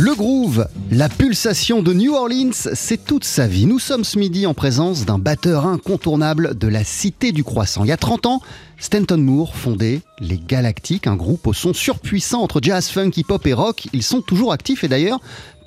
Le 0.00 0.14
groove, 0.14 0.68
la 0.92 1.08
pulsation 1.08 1.82
de 1.82 1.92
New 1.92 2.14
Orleans, 2.14 2.52
c'est 2.52 3.04
toute 3.04 3.24
sa 3.24 3.48
vie. 3.48 3.66
Nous 3.66 3.80
sommes 3.80 4.04
ce 4.04 4.16
midi 4.16 4.46
en 4.46 4.54
présence 4.54 5.04
d'un 5.04 5.18
batteur 5.18 5.66
incontournable 5.66 6.56
de 6.56 6.68
la 6.68 6.84
Cité 6.84 7.32
du 7.32 7.42
Croissant. 7.42 7.82
Il 7.82 7.88
y 7.88 7.92
a 7.92 7.96
30 7.96 8.26
ans, 8.26 8.40
Stanton 8.78 9.16
Moore 9.16 9.56
fondait 9.56 10.02
les 10.20 10.38
Galactiques, 10.38 11.08
un 11.08 11.16
groupe 11.16 11.48
au 11.48 11.52
son 11.52 11.74
surpuissant 11.74 12.42
entre 12.42 12.60
jazz, 12.62 12.90
funk, 12.90 13.10
hip-hop 13.16 13.44
et 13.48 13.52
rock. 13.52 13.88
Ils 13.92 14.04
sont 14.04 14.20
toujours 14.20 14.52
actifs 14.52 14.84
et 14.84 14.88
d'ailleurs 14.88 15.18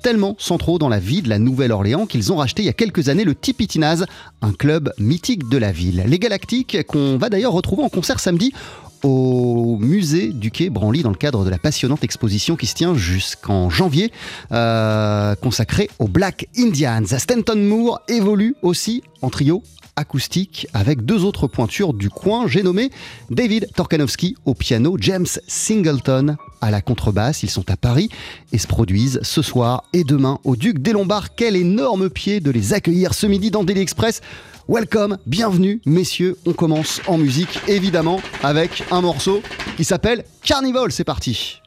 tellement 0.02 0.34
centraux 0.38 0.78
dans 0.78 0.88
la 0.88 0.98
vie 0.98 1.20
de 1.20 1.28
la 1.28 1.38
Nouvelle-Orléans 1.38 2.06
qu'ils 2.06 2.32
ont 2.32 2.36
racheté 2.36 2.62
il 2.62 2.66
y 2.66 2.70
a 2.70 2.72
quelques 2.72 3.10
années 3.10 3.24
le 3.24 3.34
Tipitinaz, 3.34 4.06
un 4.40 4.52
club 4.54 4.94
mythique 4.98 5.46
de 5.50 5.58
la 5.58 5.72
ville. 5.72 6.04
Les 6.06 6.18
Galactiques, 6.18 6.86
qu'on 6.86 7.18
va 7.18 7.28
d'ailleurs 7.28 7.52
retrouver 7.52 7.82
en 7.82 7.90
concert 7.90 8.18
samedi 8.18 8.54
au 9.02 9.76
musée 9.80 10.32
du 10.32 10.50
Quai 10.50 10.70
Branly 10.70 11.02
dans 11.02 11.10
le 11.10 11.16
cadre 11.16 11.44
de 11.44 11.50
la 11.50 11.58
passionnante 11.58 12.04
exposition 12.04 12.56
qui 12.56 12.66
se 12.66 12.74
tient 12.74 12.94
jusqu'en 12.94 13.70
janvier 13.70 14.12
euh, 14.52 15.34
consacrée 15.36 15.90
aux 15.98 16.08
Black 16.08 16.48
Indians. 16.56 17.04
Stanton 17.06 17.56
Moore 17.56 18.00
évolue 18.08 18.54
aussi 18.62 19.02
en 19.20 19.30
trio 19.30 19.62
acoustique 19.96 20.66
avec 20.74 21.04
deux 21.04 21.24
autres 21.24 21.46
pointures 21.46 21.94
du 21.94 22.10
coin. 22.10 22.46
J'ai 22.46 22.62
nommé 22.62 22.90
David 23.30 23.68
Torkanowski 23.74 24.36
au 24.44 24.54
piano, 24.54 24.96
James 24.98 25.26
Singleton 25.46 26.36
à 26.60 26.70
la 26.70 26.80
contrebasse. 26.80 27.42
Ils 27.42 27.50
sont 27.50 27.70
à 27.70 27.76
Paris 27.76 28.08
et 28.52 28.58
se 28.58 28.66
produisent 28.66 29.20
ce 29.22 29.42
soir 29.42 29.84
et 29.92 30.04
demain 30.04 30.38
au 30.44 30.56
Duc 30.56 30.78
des 30.78 30.92
Lombards. 30.92 31.34
Quel 31.34 31.56
énorme 31.56 32.10
pied 32.10 32.40
de 32.40 32.50
les 32.50 32.72
accueillir 32.72 33.14
ce 33.14 33.26
midi 33.26 33.50
dans 33.50 33.64
Daily 33.64 33.80
Express. 33.80 34.20
Welcome, 34.68 35.18
bienvenue 35.26 35.80
messieurs. 35.86 36.36
On 36.46 36.52
commence 36.52 37.00
en 37.06 37.18
musique 37.18 37.60
évidemment 37.68 38.20
avec 38.42 38.84
un 38.90 39.00
morceau 39.00 39.42
qui 39.76 39.84
s'appelle 39.84 40.24
Carnival. 40.42 40.92
C'est 40.92 41.04
parti. 41.04 41.61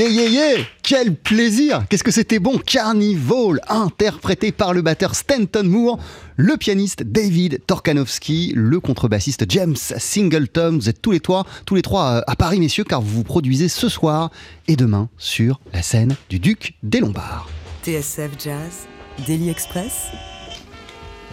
Yeah, 0.00 0.08
yeah, 0.08 0.28
yeah 0.28 0.64
Quel 0.82 1.14
plaisir 1.14 1.84
Qu'est-ce 1.90 2.02
que 2.02 2.10
c'était 2.10 2.38
bon 2.38 2.56
Carnival, 2.56 3.60
interprété 3.68 4.50
par 4.50 4.72
le 4.72 4.80
batteur 4.80 5.14
Stanton 5.14 5.64
Moore, 5.64 5.98
le 6.36 6.56
pianiste 6.56 7.02
David 7.02 7.60
Torkanowski, 7.66 8.54
le 8.56 8.80
contrebassiste 8.80 9.44
James 9.50 9.76
Singleton. 9.76 10.78
Vous 10.78 10.88
êtes 10.88 11.02
tous 11.02 11.10
les 11.10 11.20
trois, 11.20 11.44
tous 11.66 11.74
les 11.74 11.82
trois 11.82 12.12
euh, 12.12 12.22
à 12.26 12.34
Paris, 12.34 12.60
messieurs, 12.60 12.84
car 12.84 13.02
vous 13.02 13.14
vous 13.14 13.24
produisez 13.24 13.68
ce 13.68 13.90
soir 13.90 14.30
et 14.68 14.76
demain 14.76 15.10
sur 15.18 15.60
la 15.74 15.82
scène 15.82 16.16
du 16.30 16.38
Duc 16.38 16.76
des 16.82 17.00
Lombards. 17.00 17.50
TSF 17.84 18.30
Jazz, 18.42 18.86
Daily 19.26 19.50
Express, 19.50 20.06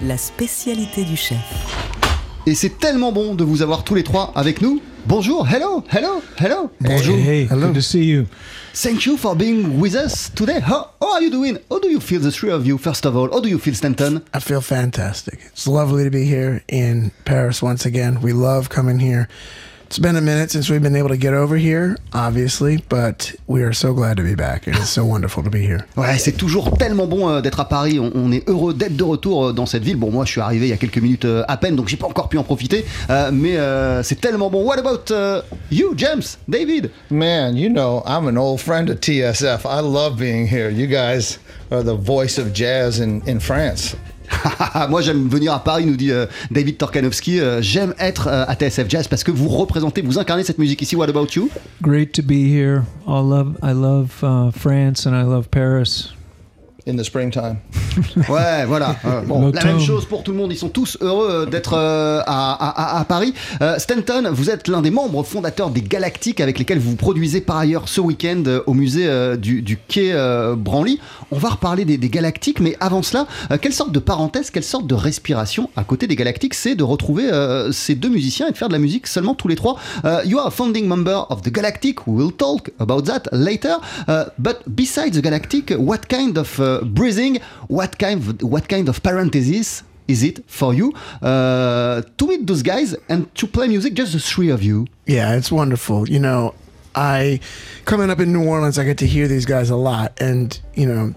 la 0.02 0.18
spécialité 0.18 1.06
du 1.06 1.16
chef. 1.16 1.38
Et 2.48 2.56
c'est 2.56 2.80
tellement 2.80 3.12
bon 3.12 3.36
de 3.36 3.44
vous 3.44 3.62
avoir 3.62 3.84
tous 3.84 3.94
les 3.94 4.04
trois 4.04 4.32
avec 4.34 4.62
nous. 4.62 4.82
Bonjour, 5.06 5.46
hello, 5.46 5.84
hello, 5.92 6.22
hello. 6.40 6.72
Bonjour. 6.80 7.18
Hey, 7.18 7.42
hey, 7.42 7.48
good 7.48 7.74
to 7.74 7.82
see 7.82 8.06
you. 8.06 8.26
Thank 8.74 9.06
you 9.06 9.18
for 9.18 9.36
being 9.36 9.82
with 9.82 9.96
us 9.96 10.32
today. 10.34 10.62
How, 10.62 10.92
how 11.02 11.16
are 11.16 11.22
you 11.22 11.30
doing? 11.30 11.58
How 11.70 11.80
do 11.80 11.90
you 11.90 12.00
feel, 12.00 12.22
the 12.22 12.32
three 12.32 12.50
of 12.50 12.66
you, 12.66 12.78
first 12.78 13.06
of 13.06 13.18
all? 13.18 13.30
How 13.30 13.42
do 13.42 13.50
you 13.50 13.60
feel, 13.60 13.74
Stanton? 13.74 14.24
I 14.34 14.40
feel 14.40 14.62
fantastic. 14.62 15.42
It's 15.48 15.68
lovely 15.68 16.06
to 16.06 16.10
be 16.10 16.24
here 16.24 16.64
in 16.70 17.12
Paris 17.26 17.62
once 17.62 17.86
again. 17.86 18.22
We 18.22 18.32
love 18.32 18.70
coming 18.70 19.00
here. 19.00 19.28
It's 19.88 20.00
been 20.00 20.18
a 20.18 20.22
minute 20.22 20.52
since 20.52 20.70
we've 20.70 20.82
been 20.82 20.98
able 20.98 21.08
to 21.08 21.18
get 21.18 21.34
over 21.34 21.56
here, 21.56 21.96
obviously, 22.12 22.84
but 22.90 23.34
we 23.48 23.64
are 23.64 23.72
so 23.72 23.94
glad 23.94 24.18
to 24.18 24.24
be 24.24 24.36
back. 24.36 24.68
It 24.68 24.76
is 24.76 24.90
so 24.90 25.06
wonderful 25.14 25.44
to 25.44 25.50
be 25.50 25.62
here. 25.62 25.86
Ouais, 25.96 26.18
c'est 26.18 26.34
toujours 26.34 26.78
tellement 26.78 27.08
bon 27.08 27.30
euh, 27.30 27.40
d'être 27.40 27.62
à 27.62 27.70
Paris. 27.70 27.98
On, 27.98 28.12
on, 28.14 28.34
est 28.34 28.44
heureux 28.50 28.74
d'être 28.74 28.98
de 28.98 29.04
retour 29.06 29.46
euh, 29.46 29.54
dans 29.54 29.66
cette 29.66 29.86
ville. 29.86 29.96
Bon, 29.96 30.12
moi, 30.12 30.26
je 30.26 30.32
suis 30.32 30.42
arrivé 30.42 30.68
il 30.68 30.70
y 30.72 30.74
a 30.74 30.78
quelques 30.78 30.98
minutes 30.98 31.24
euh, 31.24 31.46
à 31.48 31.56
peine, 31.56 31.78
donc 31.78 31.88
j'ai 31.88 31.96
pas 31.96 32.06
encore 32.06 32.28
pu 32.28 32.38
en 32.38 32.44
profiter. 32.44 32.84
Euh, 33.10 33.32
mais 33.32 33.56
euh, 33.56 34.04
c'est 34.04 34.20
tellement 34.20 34.50
bon. 34.50 34.66
What 34.66 34.78
about 34.78 35.10
uh, 35.10 35.42
you, 35.72 35.94
James, 35.96 36.38
David? 36.50 36.92
Man, 37.10 37.56
you 37.56 37.70
know, 37.70 38.04
I'm 38.06 38.28
an 38.28 38.38
old 38.38 38.60
friend 38.60 38.90
of 38.90 39.00
TSF. 39.00 39.62
I 39.66 39.80
love 39.80 40.18
being 40.18 40.50
here. 40.50 40.70
You 40.70 40.88
guys 40.88 41.40
are 41.72 41.82
the 41.82 41.96
voice 41.96 42.38
of 42.38 42.52
jazz 42.54 43.00
in, 43.00 43.22
in 43.26 43.40
France. 43.40 43.96
Moi 44.90 45.02
j'aime 45.02 45.28
venir 45.28 45.54
à 45.54 45.64
Paris, 45.64 45.86
nous 45.86 45.96
dit 45.96 46.12
euh, 46.12 46.26
David 46.52 46.78
Torkanowski. 46.78 47.40
Euh, 47.40 47.62
j'aime 47.62 47.94
être 48.00 48.28
euh, 48.28 48.46
à 48.48 48.56
TSF 48.56 48.90
Jazz 48.90 49.08
parce 49.08 49.24
que 49.24 49.32
vous 49.32 49.48
représentez, 49.48 50.02
vous 50.02 50.20
incarnez 50.20 50.44
cette 50.44 50.58
musique 50.58 50.82
ici. 50.82 50.96
What 50.96 51.10
about 51.10 51.28
you? 51.36 51.50
Great 51.82 52.12
to 52.14 52.22
be 52.22 52.52
here. 52.52 52.84
I 53.08 53.22
love, 53.22 53.58
I 53.64 53.74
love 53.74 54.12
uh, 54.24 54.52
France 54.52 55.06
and 55.06 55.14
I 55.14 55.24
love 55.24 55.50
Paris. 55.50 56.17
In 56.88 56.96
the 56.96 57.04
springtime. 57.04 57.58
ouais, 58.30 58.66
voilà. 58.66 58.96
Euh, 59.06 59.22
bon, 59.26 59.52
la 59.52 59.64
même 59.66 59.80
chose 59.80 60.06
pour 60.06 60.24
tout 60.24 60.32
le 60.32 60.38
monde. 60.38 60.52
Ils 60.52 60.58
sont 60.58 60.70
tous 60.70 60.98
heureux 61.02 61.46
d'être 61.50 61.74
euh, 61.74 62.22
à, 62.26 62.54
à, 62.54 63.00
à, 63.00 63.06
Paris. 63.06 63.34
Euh, 63.62 63.78
Stanton, 63.78 64.30
vous 64.32 64.50
êtes 64.50 64.68
l'un 64.70 64.82
des 64.82 64.92
membres 64.92 65.24
fondateurs 65.24 65.70
des 65.70 65.82
Galactiques 65.82 66.40
avec 66.40 66.60
lesquels 66.60 66.80
vous 66.80 66.96
produisez 66.96 67.42
par 67.42 67.58
ailleurs 67.58 67.90
ce 67.90 68.00
week-end 68.00 68.44
au 68.66 68.74
musée 68.74 69.38
du, 69.38 69.62
du, 69.62 69.78
quai 69.78 70.14
Branly. 70.58 71.00
On 71.32 71.38
va 71.38 71.50
reparler 71.50 71.84
des, 71.86 71.98
des 71.98 72.10
Galactiques, 72.10 72.60
mais 72.60 72.78
avant 72.80 73.02
cela, 73.02 73.28
quelle 73.62 73.74
sorte 73.74 73.92
de 73.92 74.00
parenthèse, 74.00 74.50
quelle 74.50 74.64
sorte 74.64 74.88
de 74.88 74.96
respiration 74.96 75.70
à 75.76 75.84
côté 75.84 76.08
des 76.08 76.16
Galactiques, 76.16 76.54
c'est 76.54 76.76
de 76.76 76.84
retrouver 76.84 77.30
ces 77.72 77.96
deux 77.96 78.10
musiciens 78.10 78.48
et 78.48 78.52
de 78.52 78.58
faire 78.58 78.70
de 78.70 78.74
la 78.74 78.80
musique 78.80 79.08
seulement 79.08 79.36
tous 79.36 79.48
les 79.48 79.56
trois. 79.56 79.78
you 80.26 80.40
are 80.40 80.48
a 80.48 80.52
founding 80.52 80.88
member 80.88 81.26
of 81.30 81.42
the 81.42 81.52
Galactic. 81.52 82.08
We 82.08 82.24
will 82.24 82.32
talk 82.32 82.72
about 82.80 83.04
that 83.04 83.24
later. 83.32 83.78
but 84.38 84.60
besides 84.68 85.18
the 85.18 85.22
Galactic, 85.22 85.74
what 85.78 86.02
kind 86.08 86.38
of 86.38 86.60
breathing, 86.84 87.40
what 87.68 87.98
kind 87.98 88.20
of, 88.20 88.42
what 88.42 88.68
kind 88.68 88.90
of 88.90 89.02
parenthesis 89.04 89.84
is 90.08 90.24
it 90.24 90.50
for 90.50 90.74
you 90.74 90.94
uh, 91.22 92.02
to 92.18 92.28
meet 92.28 92.48
those 92.48 92.64
guys 92.64 92.96
and 93.10 93.34
to 93.36 93.48
play 93.48 93.68
music, 93.68 93.94
just 93.94 94.14
the 94.14 94.20
three 94.20 94.50
of 94.50 94.64
you? 94.64 94.88
Yeah, 95.06 95.36
it's 95.36 95.52
wonderful. 95.52 96.10
You 96.10 96.20
know, 96.20 96.54
I 96.96 97.40
coming 97.86 98.10
up 98.10 98.20
in 98.20 98.34
New 98.34 98.48
Orleans, 98.48 98.80
I 98.80 98.84
get 98.84 98.98
to 99.00 99.08
hear 99.08 99.28
these 99.28 99.46
guys 99.46 99.70
a 99.70 99.76
lot, 99.76 100.20
and 100.20 100.60
you 100.76 100.88
know, 100.88 101.14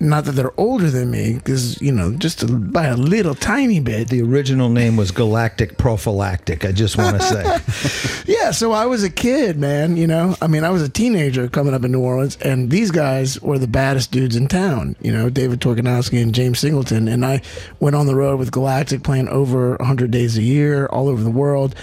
not 0.00 0.24
that 0.24 0.32
they're 0.32 0.58
older 0.58 0.90
than 0.90 1.10
me, 1.10 1.34
because 1.34 1.80
you 1.80 1.92
know, 1.92 2.12
just 2.14 2.42
a, 2.42 2.46
by 2.46 2.86
a 2.86 2.96
little 2.96 3.34
tiny 3.34 3.80
bit. 3.80 4.08
The 4.08 4.22
original 4.22 4.70
name 4.70 4.96
was 4.96 5.10
Galactic 5.10 5.76
Prophylactic. 5.76 6.64
I 6.64 6.72
just 6.72 6.96
want 6.96 7.20
to 7.20 7.22
say. 7.22 8.22
yeah, 8.32 8.50
so 8.50 8.72
I 8.72 8.86
was 8.86 9.04
a 9.04 9.10
kid, 9.10 9.58
man. 9.58 9.98
You 9.98 10.06
know, 10.06 10.36
I 10.40 10.46
mean, 10.46 10.64
I 10.64 10.70
was 10.70 10.82
a 10.82 10.88
teenager 10.88 11.48
coming 11.48 11.74
up 11.74 11.84
in 11.84 11.92
New 11.92 12.00
Orleans, 12.00 12.36
and 12.38 12.70
these 12.70 12.90
guys 12.90 13.40
were 13.42 13.58
the 13.58 13.68
baddest 13.68 14.10
dudes 14.10 14.36
in 14.36 14.48
town. 14.48 14.96
You 15.02 15.12
know, 15.12 15.28
David 15.28 15.60
Torkanowski 15.60 16.22
and 16.22 16.34
James 16.34 16.58
Singleton, 16.58 17.06
and 17.06 17.24
I 17.24 17.42
went 17.78 17.94
on 17.94 18.06
the 18.06 18.14
road 18.14 18.38
with 18.38 18.50
Galactic, 18.50 19.02
playing 19.02 19.28
over 19.28 19.76
100 19.76 20.10
days 20.10 20.38
a 20.38 20.42
year, 20.42 20.86
all 20.86 21.08
over 21.08 21.22
the 21.22 21.30
world. 21.30 21.74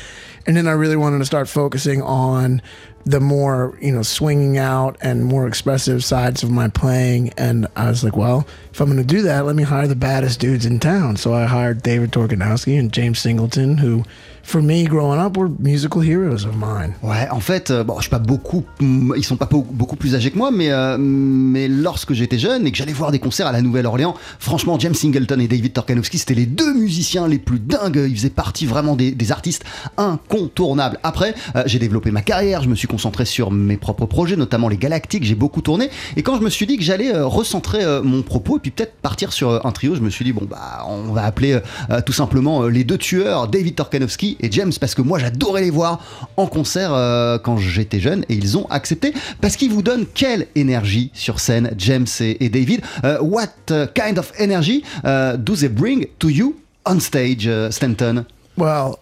And 0.48 0.56
then 0.56 0.68
I 0.68 0.72
really 0.72 0.96
wanted 0.96 1.20
to 1.20 1.26
start 1.26 1.50
focusing 1.50 2.02
on 2.02 2.62
the 3.08 3.20
more 3.20 3.78
you 3.82 3.92
know 3.92 4.02
swinging 4.02 4.58
out 4.58 4.98
and 5.02 5.24
more 5.24 5.48
expressive 5.48 6.04
sides 6.04 6.44
of 6.44 6.52
my 6.52 6.68
playing. 6.68 7.30
And 7.38 7.68
i 7.76 7.90
was 7.90 8.04
like 8.04 8.18
well 8.18 8.46
if 8.72 8.82
i'm 8.82 8.88
going 8.88 8.98
to 8.98 9.16
do 9.16 9.22
that 9.24 9.46
let 9.46 9.56
me 9.56 9.64
hire 9.64 9.88
the 9.88 9.96
baddest 9.96 10.40
dudes 10.40 10.66
in 10.66 10.80
town. 10.80 11.16
So 11.16 11.34
i 11.34 11.46
hired 11.46 11.82
david 11.82 12.12
torkanowski 12.12 12.78
and 12.78 12.92
james 12.92 13.20
singleton 13.20 13.78
who 13.78 14.04
for 14.48 14.62
me 14.62 14.86
growing 14.86 15.20
up 15.20 15.36
were 15.36 15.50
musical 15.60 16.02
heroes 16.02 16.46
of 16.46 16.56
mine. 16.56 16.94
Ouais, 17.04 17.28
en 17.32 17.42
fait, 17.42 17.70
euh, 17.70 17.84
bon, 17.84 17.98
je 17.98 18.04
suis 18.04 18.10
pas 18.10 18.18
beaucoup, 18.18 18.64
ils 18.80 19.26
sont 19.26 19.36
pas 19.36 19.50
beaucoup 19.52 19.98
plus 19.98 20.16
âgés 20.16 20.32
que 20.32 20.38
moi, 20.38 20.52
mais 20.52 20.72
euh, 20.72 20.98
mais 20.98 21.68
lorsque 21.68 22.14
j'étais 22.14 22.40
jeune 22.40 22.66
et 22.66 22.72
que 22.72 22.78
j'allais 22.78 22.94
voir 22.94 23.12
des 23.12 23.20
concerts 23.20 23.48
à 23.48 23.52
la 23.52 23.62
Nouvelle-Orléans, 23.62 24.16
franchement, 24.40 24.80
James 24.80 24.94
Singleton 24.94 25.42
et 25.42 25.50
David 25.50 25.74
Torkanowski, 25.74 26.18
c'était 26.18 26.34
les 26.34 26.46
deux 26.46 26.74
musiciens 26.74 27.28
les 27.28 27.40
plus 27.40 27.60
dingues. 27.60 28.06
Ils 28.08 28.16
faisaient 28.16 28.30
partie 28.30 28.66
vraiment 28.66 28.96
des, 28.96 29.32
artistes 29.32 29.66
incontournables. 29.98 30.98
Après, 31.04 31.36
euh, 31.58 31.64
j'ai 31.66 31.80
développé 31.80 32.12
ma 32.12 32.22
carrière, 32.22 32.64
je 32.64 32.70
me 32.70 32.76
suis 32.76 32.88
concentré 32.88 33.26
sur 33.26 33.52
mes 33.52 33.76
propres 33.76 34.06
projets, 34.06 34.38
notamment 34.38 34.70
les 34.70 34.78
Galactiques. 34.78 35.26
J'ai 35.26 35.36
beaucoup 35.36 35.60
tourné 35.60 35.90
et 36.16 36.24
quand 36.24 36.38
je 36.38 36.44
me 36.44 36.50
suis 36.50 36.66
dit 36.66 36.78
que 36.78 36.84
j'allais 36.84 37.14
euh, 37.14 37.26
recentrer 37.26 37.84
mon 38.02 38.22
propos 38.22 38.58
et 38.58 38.60
puis 38.62 38.72
peut-être 38.72 38.94
partir 39.02 39.34
sur 39.34 39.66
un 39.66 39.72
trio, 39.74 39.96
je 39.96 40.02
me 40.02 40.10
suis 40.10 40.24
dit 40.24 40.32
bon 40.32 40.46
bah 40.50 40.86
on 40.88 41.12
va 41.12 41.24
appeler 41.24 41.60
tout 42.06 42.14
simplement 42.14 42.64
les 42.64 42.86
deux 42.86 42.98
tueurs, 42.98 43.50
David 43.50 43.76
Torkanowski 43.76 44.37
et 44.40 44.52
James 44.52 44.72
parce 44.80 44.96
que 44.96 45.02
moi 45.02 45.20
j'adorais 45.20 45.62
les 45.62 45.70
voir 45.70 46.00
en 46.38 46.48
concert 46.48 46.94
euh, 46.94 47.38
quand 47.38 47.58
j'étais 47.58 48.00
jeune 48.00 48.24
et 48.30 48.36
ils 48.36 48.58
ont 48.58 48.66
accepté 48.70 49.14
parce 49.42 49.56
qu'ils 49.56 49.72
vous 49.72 49.82
donnent 49.82 50.06
quelle 50.14 50.48
énergie 50.56 51.12
sur 51.14 51.40
scène, 51.40 51.72
James 51.78 52.08
et, 52.20 52.50
David? 52.50 52.82
Uh, 53.04 53.18
what 53.22 53.48
uh, 53.72 53.88
kind 53.94 54.18
of 54.18 54.32
energy 54.38 54.84
uh, 55.04 55.38
do 55.38 55.56
they 55.56 55.70
bring 55.70 56.08
to 56.20 56.30
you 56.30 56.56
on 56.86 57.00
stage, 57.00 57.50
Stanton? 57.72 58.26
Well, 58.58 59.00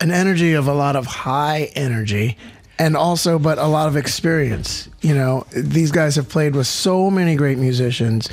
an 0.00 0.10
energy 0.10 0.54
of 0.54 0.68
a 0.68 0.74
lot 0.74 0.96
of 0.96 1.06
high 1.06 1.70
energy 1.74 2.36
and 2.78 2.96
also 2.96 3.38
but 3.38 3.58
a 3.58 3.66
lot 3.66 3.88
of 3.88 3.96
experience. 3.96 4.88
You 5.00 5.14
know 5.14 5.46
these 5.54 5.90
guys 5.90 6.16
have 6.16 6.28
played 6.28 6.54
with 6.54 6.66
so 6.66 7.10
many 7.10 7.36
great 7.36 7.58
musicians. 7.58 8.28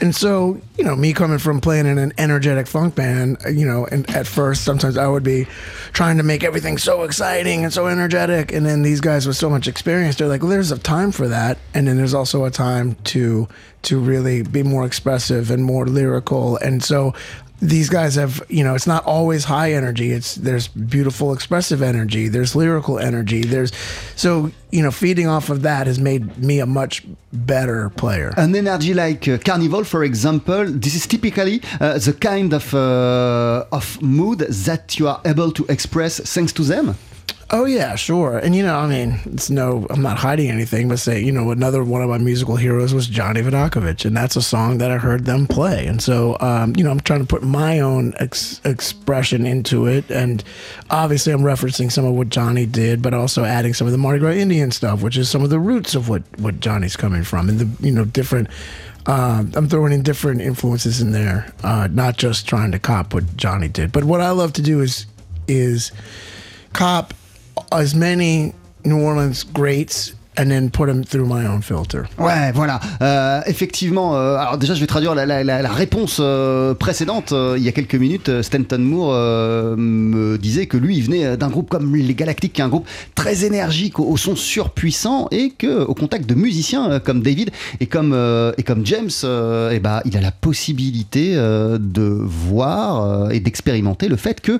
And 0.00 0.14
so 0.14 0.60
you 0.78 0.84
know 0.84 0.96
me 0.96 1.12
coming 1.12 1.38
from 1.38 1.60
playing 1.60 1.86
in 1.86 1.98
an 1.98 2.12
energetic 2.18 2.66
funk 2.66 2.94
band 2.94 3.38
you 3.50 3.66
know 3.66 3.86
and 3.86 4.08
at 4.10 4.26
first 4.26 4.64
sometimes 4.64 4.96
i 4.96 5.06
would 5.06 5.22
be 5.22 5.46
trying 5.92 6.16
to 6.16 6.22
make 6.22 6.42
everything 6.42 6.78
so 6.78 7.02
exciting 7.02 7.64
and 7.64 7.72
so 7.72 7.86
energetic. 7.86 8.52
And 8.52 8.64
then 8.64 8.82
these 8.82 9.00
guys 9.00 9.26
with 9.26 9.36
so 9.36 9.50
much 9.50 9.68
experience 9.68 10.16
they're 10.16 10.28
like 10.28 10.42
well 10.42 10.50
there's 10.50 10.72
a 10.72 10.78
time 10.78 11.12
for 11.12 11.28
that. 11.28 11.58
And 11.74 11.86
then 11.86 11.96
there's 11.96 12.14
also 12.14 12.44
a 12.44 12.50
time 12.50 12.96
to 13.04 13.48
to 13.82 13.98
really 13.98 14.42
be 14.42 14.62
more 14.62 14.86
expressive 14.86 15.50
and 15.50 15.64
more 15.64 15.86
lyrical. 15.86 16.56
And 16.58 16.82
so 16.82 17.14
these 17.62 17.88
guys 17.88 18.16
have 18.16 18.42
you 18.48 18.64
know 18.64 18.74
it's 18.74 18.88
not 18.88 19.06
always 19.06 19.44
high 19.44 19.72
energy. 19.72 20.10
It's 20.10 20.34
there's 20.34 20.66
beautiful 20.68 21.32
expressive 21.32 21.80
energy. 21.80 22.28
There's 22.28 22.56
lyrical 22.56 22.98
energy. 22.98 23.42
There's 23.42 23.72
so 24.16 24.50
you 24.72 24.82
know 24.82 24.90
feeding 24.90 25.28
off 25.28 25.48
of 25.48 25.62
that 25.62 25.86
has 25.86 25.98
made 26.00 26.38
me 26.38 26.58
a 26.58 26.66
much 26.66 27.06
better 27.32 27.90
player. 27.90 28.34
An 28.36 28.54
energy 28.56 28.92
like 28.94 29.28
uh, 29.28 29.38
carnival 29.38 29.84
for 29.84 30.02
example 30.02 30.64
this 30.66 30.94
is 30.94 31.06
typically 31.06 31.62
uh, 31.80 31.98
the 31.98 32.12
kind 32.12 32.52
of 32.52 32.74
uh, 32.74 33.64
of 33.70 34.02
mood 34.02 34.40
that 34.40 34.98
you 34.98 35.06
are 35.08 35.20
able 35.24 35.52
to 35.52 35.64
express 35.66 36.18
thanks 36.18 36.52
to 36.52 36.62
them 36.64 36.96
Oh 37.54 37.66
yeah, 37.66 37.96
sure. 37.96 38.38
And 38.38 38.56
you 38.56 38.62
know, 38.62 38.78
I 38.78 38.86
mean, 38.86 39.20
it's 39.26 39.50
no, 39.50 39.86
I'm 39.90 40.00
not 40.00 40.16
hiding 40.16 40.48
anything, 40.48 40.88
but 40.88 40.98
say, 40.98 41.20
you 41.20 41.30
know, 41.30 41.50
another 41.50 41.84
one 41.84 42.00
of 42.00 42.08
my 42.08 42.16
musical 42.16 42.56
heroes 42.56 42.94
was 42.94 43.06
Johnny 43.06 43.42
Vodakovich, 43.42 44.06
and 44.06 44.16
that's 44.16 44.36
a 44.36 44.42
song 44.42 44.78
that 44.78 44.90
I 44.90 44.96
heard 44.96 45.26
them 45.26 45.46
play. 45.46 45.86
And 45.86 46.02
so, 46.02 46.38
um, 46.40 46.74
you 46.76 46.82
know, 46.82 46.90
I'm 46.90 47.00
trying 47.00 47.20
to 47.20 47.26
put 47.26 47.42
my 47.42 47.80
own 47.80 48.14
ex- 48.18 48.62
expression 48.64 49.44
into 49.44 49.86
it, 49.86 50.10
and 50.10 50.42
obviously, 50.88 51.30
I'm 51.30 51.42
referencing 51.42 51.92
some 51.92 52.06
of 52.06 52.14
what 52.14 52.30
Johnny 52.30 52.64
did, 52.64 53.02
but 53.02 53.12
also 53.12 53.44
adding 53.44 53.74
some 53.74 53.86
of 53.86 53.92
the 53.92 53.98
Mardi 53.98 54.20
Gras 54.20 54.32
Indian 54.32 54.70
stuff, 54.70 55.02
which 55.02 55.18
is 55.18 55.28
some 55.28 55.44
of 55.44 55.50
the 55.50 55.60
roots 55.60 55.94
of 55.94 56.08
what 56.08 56.22
what 56.38 56.58
Johnny's 56.58 56.96
coming 56.96 57.22
from, 57.22 57.50
and 57.50 57.58
the 57.58 57.86
you 57.86 57.92
know 57.92 58.06
different. 58.06 58.48
Uh, 59.04 59.44
I'm 59.54 59.68
throwing 59.68 59.92
in 59.92 60.02
different 60.02 60.40
influences 60.40 61.02
in 61.02 61.12
there, 61.12 61.52
uh, 61.64 61.88
not 61.90 62.16
just 62.16 62.48
trying 62.48 62.72
to 62.72 62.78
cop 62.78 63.12
what 63.12 63.36
Johnny 63.36 63.68
did. 63.68 63.92
But 63.92 64.04
what 64.04 64.22
I 64.22 64.30
love 64.30 64.54
to 64.54 64.62
do 64.62 64.80
is 64.80 65.04
is 65.48 65.92
cop 66.72 67.12
as 67.70 67.94
many 67.94 68.54
New 68.84 69.02
Orleans 69.02 69.44
greats 69.44 70.14
and 70.38 70.46
then 70.48 70.70
put 70.70 70.86
them 70.86 71.04
through 71.04 71.26
my 71.26 71.46
own 71.46 71.62
filter. 71.62 72.02
Ouais, 72.18 72.52
voilà. 72.54 72.80
Euh, 73.02 73.40
effectivement, 73.46 74.16
euh, 74.16 74.36
alors 74.36 74.56
déjà, 74.58 74.74
je 74.74 74.80
vais 74.80 74.86
traduire 74.86 75.14
la, 75.14 75.26
la- 75.44 75.68
réponse 75.72 76.18
euh, 76.20 76.74
précédente. 76.74 77.32
Il 77.56 77.62
y 77.62 77.68
a 77.68 77.72
quelques 77.72 77.94
minutes, 77.94 78.42
Stanton 78.42 78.78
Moore 78.78 79.76
me 79.76 80.36
disait 80.38 80.66
que 80.66 80.76
lui, 80.76 80.96
il 80.96 81.02
venait 81.04 81.36
d'un 81.36 81.48
groupe 81.48 81.68
comme 81.68 81.94
les 81.96 82.14
Galactiques, 82.14 82.54
qui 82.54 82.60
est 82.60 82.64
un 82.64 82.68
groupe 82.68 82.86
très 83.14 83.44
énergique, 83.44 83.98
au, 83.98 84.16
son 84.16 84.36
surpuissant, 84.36 85.28
et 85.30 85.50
que 85.50 85.82
au 85.84 85.94
contact 85.94 86.28
de 86.28 86.34
musiciens 86.34 86.98
comme 87.00 87.22
David 87.22 87.50
et 87.80 87.86
comme 87.86 88.12
et 88.56 88.62
comme 88.62 88.86
James, 88.86 89.10
euh, 89.24 89.70
eh 89.72 89.80
ben, 89.80 90.00
il 90.04 90.16
a 90.16 90.20
la 90.20 90.30
possibilité 90.32 91.34
de 91.34 92.02
voir 92.02 93.30
et 93.32 93.40
d'expérimenter 93.40 94.08
le 94.08 94.16
fait 94.16 94.40
que 94.40 94.58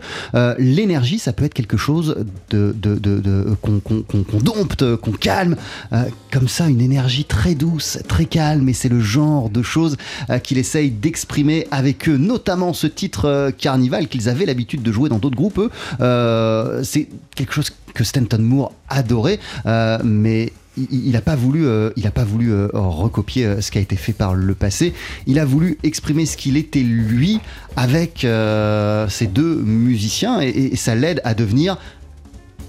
l'énergie, 0.58 1.18
ça 1.18 1.32
peut 1.32 1.44
être 1.44 1.54
quelque 1.54 1.76
chose 1.76 2.16
de, 2.50 2.74
de, 2.78 2.94
de- 2.96 3.44
qu'on 3.62 4.38
dompte, 4.40 4.96
qu'on 4.96 5.12
calme, 5.12 5.56
euh, 5.92 6.04
comme 6.30 6.48
ça, 6.48 6.68
une 6.68 6.80
énergie 6.80 7.24
très 7.24 7.54
douce, 7.54 7.98
très 8.08 8.24
calme, 8.24 8.68
et 8.68 8.72
c'est 8.72 8.88
le 8.88 9.00
genre 9.00 9.50
de 9.50 9.62
choses 9.62 9.96
euh, 10.30 10.38
qu'il 10.38 10.58
essaye 10.58 10.90
d'exprimer 10.90 11.66
avec 11.70 12.08
eux, 12.08 12.16
notamment 12.16 12.72
ce 12.72 12.86
titre 12.86 13.26
euh, 13.26 13.50
Carnival 13.50 14.08
qu'ils 14.08 14.28
avaient 14.28 14.46
l'habitude 14.46 14.82
de 14.82 14.92
jouer 14.92 15.08
dans 15.08 15.18
d'autres 15.18 15.36
groupes. 15.36 15.60
c'est 15.98 17.08
quelque 17.34 17.52
chose 17.52 17.70
que 17.94 18.04
Stanton 18.04 18.40
Moore 18.40 18.72
adorait, 18.88 19.38
mais 20.04 20.52
il 20.76 21.10
n'a 21.10 21.20
pas 21.20 21.34
voulu, 21.34 21.66
recopier 22.72 23.60
ce 23.60 23.70
qui 23.70 23.78
a 23.78 23.80
été 23.80 23.96
fait 23.96 24.12
par 24.12 24.34
le 24.34 24.54
passé. 24.54 24.94
Il 25.26 25.38
a 25.38 25.44
voulu 25.44 25.78
exprimer 25.82 26.26
ce 26.26 26.36
qu'il 26.36 26.56
était 26.56 26.80
lui 26.80 27.40
avec 27.76 28.26
ces 29.08 29.26
deux 29.26 29.56
musiciens 29.56 30.40
et 30.40 30.74
ça 30.76 30.94
l'aide 30.94 31.20
à 31.24 31.34
devenir 31.34 31.76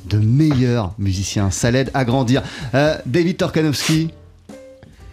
de 0.05 0.17
meilleurs 0.17 0.93
musiciens. 0.98 1.50
Ça 1.51 1.72
l'aide 1.72 1.89
à 1.93 2.03
grandir. 2.05 2.41
Euh, 2.74 2.98
David 3.05 3.38
Torkanowski, 3.38 4.12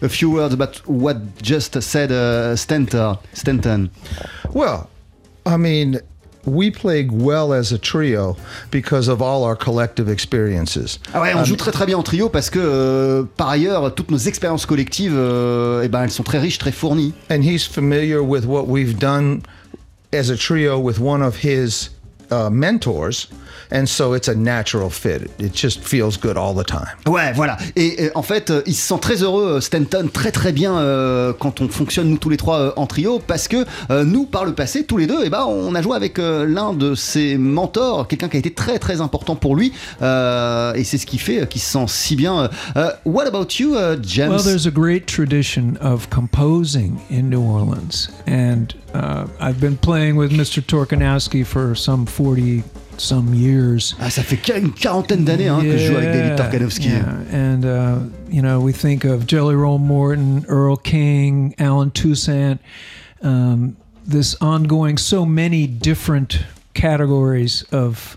a 0.03 0.09
few 0.09 0.31
words 0.33 0.53
about 0.53 0.81
what 0.87 1.17
just 1.43 1.81
said 1.81 2.11
uh, 2.11 2.57
Stanton. 2.57 3.17
Stanton. 3.35 3.89
Well, 4.55 4.89
I 5.47 5.57
mean, 5.57 6.01
we 6.47 6.71
play 6.71 7.07
well 7.11 7.53
as 7.53 7.71
a 7.73 7.79
trio 7.79 8.35
because 8.71 9.09
of 9.09 9.21
all 9.21 9.45
our 9.45 9.55
collective 9.57 10.09
experiences. 10.09 10.99
Ah 11.13 11.21
ouais, 11.21 11.35
on 11.35 11.41
Um, 11.41 11.45
joue 11.45 11.57
très 11.57 11.71
très 11.71 11.85
bien 11.87 11.99
en 11.99 12.03
trio 12.03 12.29
parce 12.31 12.49
que 12.51 12.59
euh, 12.59 13.25
par 13.37 13.51
ailleurs, 13.51 13.95
toutes 13.95 14.11
nos 14.11 14.17
expériences 14.19 14.65
collectives, 14.67 15.15
euh, 15.15 15.83
eh 15.85 15.89
ben, 15.89 16.03
elles 16.05 16.11
sont 16.11 16.23
très 16.25 16.39
riches, 16.39 16.59
très 16.59 16.73
fournies. 16.73 17.13
and 17.31 17.43
he's 17.43 17.65
familiar 17.67 18.23
with 18.23 18.47
what 18.47 18.67
we've 18.67 18.99
done 18.99 19.43
as 20.13 20.31
a 20.31 20.37
trio 20.37 20.79
with 20.79 20.99
one 20.99 21.23
of 21.23 21.45
his 21.45 21.91
uh, 22.31 22.49
mentors, 22.51 23.29
and 23.73 23.87
so 23.87 24.15
it's 24.15 24.29
a 24.29 24.35
natural 24.35 24.91
fit. 24.91 25.31
It 25.39 25.55
just 25.55 25.83
feels 25.83 26.17
good 26.17 26.37
all 26.37 26.55
the 26.55 26.65
time. 26.67 26.97
Ouais, 27.07 27.33
voilà. 27.35 27.57
Et, 27.77 28.05
et 28.05 28.11
en 28.17 28.23
fait, 28.23 28.51
euh, 28.51 28.63
il 28.67 28.75
se 28.75 28.89
sent 28.89 28.99
très 29.01 29.23
heureux, 29.23 29.57
euh, 29.57 29.61
Stanton, 29.61 30.09
très 30.13 30.33
très 30.33 30.53
bien 30.53 30.77
euh, 30.79 31.33
quand 31.39 31.61
on 31.61 31.69
fonctionne 31.69 32.09
nous 32.09 32.19
tous 32.19 32.31
les 32.31 32.37
trois 32.37 32.59
euh, 32.61 32.73
en 32.77 32.87
trio, 32.87 33.21
parce 33.25 33.49
que 33.49 33.65
euh, 33.91 34.05
nous, 34.05 34.25
par 34.25 34.45
le 34.45 34.55
passé, 34.55 34.85
tous 34.85 34.97
les 34.97 35.07
deux, 35.07 35.21
eh 35.25 35.31
ben, 35.31 35.45
on 35.47 35.75
a 35.75 35.83
joué 35.83 35.97
avec 35.97 36.19
euh, 36.19 36.47
l'un 36.47 36.73
de 36.73 36.95
ses 36.95 37.37
mentors, 37.37 38.09
quelqu'un 38.09 38.29
qui 38.29 38.37
a 38.37 38.41
été 38.41 38.53
très 38.53 38.79
très 38.79 39.01
important 39.01 39.37
pour 39.37 39.57
lui, 39.57 39.73
euh, 40.03 40.75
et 40.75 40.85
c'est 40.85 40.99
ce 40.99 41.07
qui 41.07 41.19
fait 41.19 41.43
euh, 41.43 41.47
qu'il 41.47 41.61
se 41.61 41.71
sent 41.71 41.85
si 41.89 42.17
bien. 42.17 42.51
Euh, 42.77 42.91
what 43.05 43.27
about 43.27 43.47
you, 43.59 43.75
euh, 43.77 43.97
James? 44.03 44.31
Well, 44.31 44.43
there's 44.43 44.67
a 44.67 44.71
great 44.71 45.07
tradition 45.07 45.77
of 45.81 46.09
composing 46.11 46.99
in 47.11 47.31
New 47.31 47.43
Orleans, 47.43 48.11
and 48.27 48.75
uh, 48.95 49.27
I've 49.41 49.61
been 49.61 49.77
playing 49.77 50.17
with 50.17 50.33
Mr. 50.33 50.63
Torkanowski 50.63 51.45
for 51.45 51.75
some 51.75 52.07
40 52.07 52.63
some 53.01 53.35
years. 53.35 53.95
Ah, 53.99 54.11
ça 54.11 54.23
fait 54.23 54.37
une 54.59 54.73
quarantaine 54.73 55.25
d'années 55.25 55.49
hein, 55.49 55.61
que 55.63 55.77
je 55.77 55.87
joue 55.87 55.97
avec 55.97 56.13
David 56.13 56.37
Torkanowski. 56.37 56.89
Yeah, 56.89 57.23
and 57.33 57.65
uh, 57.65 57.99
you 58.29 58.43
know 58.43 58.61
we 58.61 58.73
think 58.73 59.05
of 59.05 59.27
Jelly 59.27 59.55
Roll 59.55 59.79
Morton, 59.79 60.45
Earl 60.49 60.77
King, 60.77 61.55
Alan 61.59 61.91
Toussaint. 61.91 62.61
Um, 63.23 63.77
this 64.07 64.35
ongoing, 64.41 64.99
so 64.99 65.25
many 65.25 65.67
different 65.67 66.45
categories 66.75 67.63
of 67.71 68.17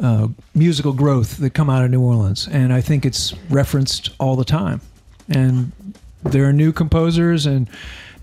uh, 0.00 0.28
musical 0.54 0.92
growth 0.92 1.38
that 1.38 1.50
come 1.50 1.70
out 1.70 1.84
of 1.84 1.90
New 1.90 2.00
Orleans, 2.00 2.48
and 2.50 2.72
I 2.72 2.80
think 2.80 3.04
it's 3.04 3.34
referenced 3.48 4.10
all 4.18 4.36
the 4.36 4.44
time. 4.44 4.80
And 5.28 5.72
there 6.22 6.44
are 6.44 6.52
new 6.52 6.72
composers 6.72 7.46
and 7.46 7.68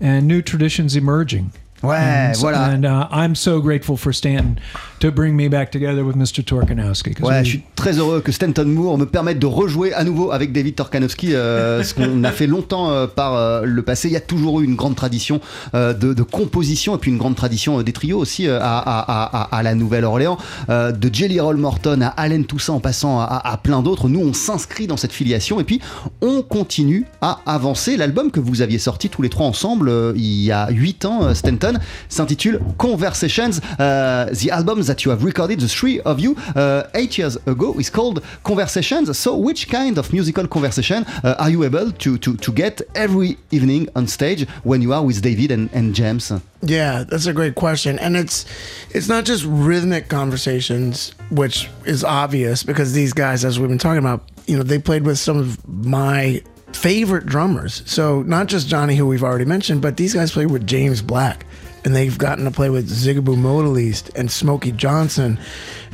and 0.00 0.26
new 0.26 0.42
traditions 0.42 0.96
emerging. 0.96 1.52
Ouais, 1.82 1.98
and, 1.98 2.36
voilà. 2.36 2.74
And 2.74 2.84
uh, 2.84 3.08
I'm 3.10 3.34
so 3.34 3.60
grateful 3.60 3.96
for 3.96 4.12
Stanton 4.12 4.60
to 5.02 5.10
bring 5.10 5.34
me 5.34 5.48
back 5.48 5.70
together 5.70 6.02
with 6.04 6.16
Mr. 6.16 6.44
Torkanowski. 6.44 7.14
'cause 7.14 7.28
Ouais, 7.28 7.38
we- 7.38 7.44
je 7.44 7.48
suis 7.50 7.62
très 7.74 7.98
heureux 7.98 8.20
que 8.20 8.30
Stanton 8.32 8.64
Moore 8.66 8.98
me 8.98 9.04
permette 9.06 9.38
de 9.40 9.46
rejouer 9.46 9.92
à 9.94 10.04
nouveau 10.04 10.30
avec 10.32 10.52
David 10.52 10.76
Torkanowski, 10.76 11.34
euh, 11.34 11.82
ce 11.84 11.94
qu'on 11.94 12.22
a 12.24 12.30
fait 12.30 12.46
longtemps 12.46 12.90
euh, 12.90 13.06
par 13.06 13.34
euh, 13.34 13.62
le 13.64 13.82
passé. 13.82 14.08
Il 14.08 14.12
y 14.12 14.16
a 14.16 14.20
toujours 14.20 14.60
eu 14.60 14.64
une 14.64 14.76
grande 14.76 14.94
tradition 14.96 15.40
de, 15.74 15.92
de 15.92 16.22
composition 16.22 16.94
et 16.94 16.98
puis 16.98 17.10
une 17.10 17.18
grande 17.18 17.34
tradition 17.34 17.82
des 17.82 17.92
trios 17.92 18.18
aussi 18.18 18.48
à, 18.48 18.58
à- 18.60 18.78
à- 18.78 19.56
à 19.56 19.62
la 19.62 19.74
Nouvelle-Orléans, 19.74 20.38
de 20.68 21.10
Jelly 21.12 21.40
Roll 21.40 21.56
Morton 21.56 22.00
à 22.02 22.08
Allen 22.08 22.44
Toussaint 22.44 22.74
en 22.74 22.80
passant 22.80 23.20
à, 23.20 23.58
plein 23.62 23.82
d'autres. 23.82 24.08
Nous, 24.08 24.20
on 24.20 24.32
s'inscrit 24.32 24.86
dans 24.86 24.96
cette 24.96 25.12
filiation 25.12 25.60
et 25.60 25.64
puis 25.64 25.80
on 26.20 26.42
continue 26.42 27.06
à 27.20 27.38
avancer. 27.46 27.96
L'album 27.96 28.30
que 28.30 28.40
vous 28.40 28.62
aviez 28.62 28.78
sorti 28.78 29.08
tous 29.08 29.22
les 29.22 29.28
trois 29.28 29.46
ensemble 29.46 29.90
il 30.16 30.22
y 30.44 30.52
a 30.52 30.68
8 30.70 31.04
ans, 31.06 31.34
Stanton, 31.34 31.74
s'intitule 32.08 32.60
Conversations. 32.78 33.50
The 33.78 34.48
album 34.50 34.82
that 34.92 35.06
you 35.06 35.10
have 35.10 35.24
recorded, 35.24 35.58
the 35.58 35.68
three 35.68 36.00
of 36.02 36.20
you, 36.20 36.36
uh, 36.54 36.82
eight 36.94 37.16
years 37.16 37.36
ago, 37.46 37.72
is 37.78 37.88
called 37.88 38.22
Conversations. 38.44 39.18
So, 39.18 39.30
which 39.36 39.70
kind 39.70 39.96
of 39.96 40.12
musical 40.12 40.46
conversation 40.46 41.06
uh, 41.24 41.36
are 41.38 41.48
you 41.48 41.64
able 41.64 41.90
to, 41.90 42.18
to, 42.18 42.36
to 42.36 42.52
get 42.52 42.82
every 42.94 43.38
evening 43.50 43.88
on 43.96 44.06
stage 44.06 44.46
when 44.64 44.82
you 44.82 44.92
are 44.92 45.02
with 45.02 45.22
David 45.22 45.50
and, 45.50 45.70
and 45.72 45.94
James? 45.94 46.30
Yeah, 46.60 47.04
that's 47.08 47.24
a 47.24 47.32
great 47.32 47.54
question. 47.54 47.98
And 47.98 48.16
it's 48.16 48.44
it's 48.90 49.08
not 49.08 49.24
just 49.24 49.44
rhythmic 49.46 50.08
conversations, 50.08 51.14
which 51.30 51.70
is 51.86 52.04
obvious 52.04 52.62
because 52.62 52.92
these 52.92 53.14
guys, 53.14 53.46
as 53.46 53.58
we've 53.58 53.70
been 53.70 53.78
talking 53.78 54.04
about, 54.06 54.28
you 54.46 54.58
know, 54.58 54.62
they 54.62 54.78
played 54.78 55.04
with 55.06 55.18
some 55.18 55.38
of 55.38 55.66
my 55.66 56.42
favorite 56.72 57.24
drummers. 57.24 57.82
So 57.86 58.22
not 58.22 58.46
just 58.46 58.68
Johnny, 58.68 58.96
who 58.96 59.06
we've 59.06 59.24
already 59.24 59.46
mentioned, 59.46 59.80
but 59.80 59.96
these 59.96 60.12
guys 60.14 60.32
played 60.32 60.50
with 60.50 60.66
James 60.66 61.00
Black. 61.00 61.46
And 61.84 61.96
they've 61.96 62.16
gotten 62.16 62.44
to 62.44 62.50
play 62.50 62.70
with 62.70 62.88
Zigaboo 62.88 63.36
Modalist 63.36 64.14
and 64.14 64.30
Smokey 64.30 64.72
Johnson 64.72 65.38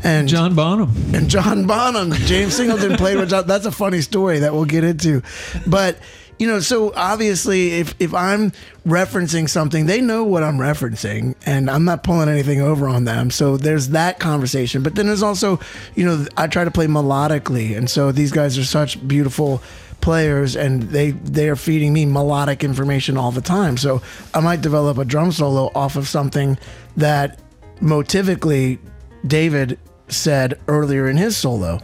and 0.05 0.29
John 0.29 0.55
Bonham. 0.55 0.93
and 1.15 1.31
John 1.31 1.67
Bonham. 1.67 2.13
James 2.13 2.55
Singleton 2.55 2.97
played 2.97 3.17
with 3.17 3.31
John. 3.31 3.47
That's 3.47 3.67
a 3.67 3.73
funny 3.73 4.01
story 4.01 4.41
that 4.41 4.53
we'll 4.53 4.67
get 4.67 4.85
into. 4.85 5.23
But, 5.67 5.99
you 6.39 6.47
know, 6.47 6.61
so 6.61 6.93
obviously 6.95 7.81
if, 7.81 7.95
if 7.99 8.13
I'm 8.15 8.53
referencing 8.87 9.49
something, 9.49 9.87
they 9.87 10.01
know 10.01 10.25
what 10.25 10.43
I'm 10.43 10.59
referencing 10.59 11.35
and 11.47 11.71
I'm 11.71 11.85
not 11.85 12.05
pulling 12.05 12.29
anything 12.29 12.61
over 12.61 12.87
on 12.87 13.05
them. 13.05 13.31
So 13.31 13.57
there's 13.57 13.89
that 13.89 14.19
conversation. 14.19 14.83
But 14.83 14.95
then 14.95 15.07
there's 15.07 15.23
also, 15.23 15.59
you 15.95 16.05
know, 16.05 16.27
I 16.37 16.47
try 16.49 16.65
to 16.65 16.71
play 16.71 16.87
melodically. 16.87 17.77
And 17.77 17.89
so 17.89 18.13
these 18.13 18.31
guys 18.31 18.59
are 18.59 18.65
such 18.65 19.07
beautiful 19.09 19.63
players 20.01 20.57
and 20.57 20.83
they 20.85 21.11
they 21.11 21.49
are 21.49 21.57
feeding 21.57 21.93
me 21.93 22.07
melodic 22.07 22.65
information 22.65 23.17
all 23.17 23.33
the 23.33 23.41
time. 23.41 23.77
So 23.77 24.03
i 24.35 24.41
might 24.41 24.61
develop 24.61 24.99
a 24.99 25.05
drum 25.05 25.33
solo 25.33 25.71
off 25.75 25.97
of 25.97 26.09
something 26.09 26.59
that 26.97 27.41
motivically 27.81 28.79
david 29.27 29.79
said 30.09 30.59
earlier 30.69 31.09
in 31.09 31.17
his 31.17 31.37
solo. 31.37 31.81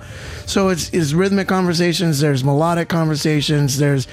So 0.47 0.69
it's, 0.69 0.89
it's 0.91 1.13
rhythmic 1.13 1.49
conversations 1.49 2.21
there's 2.21 2.45
melodic 2.45 2.89
conversations 2.89 3.79
there's 3.79 4.07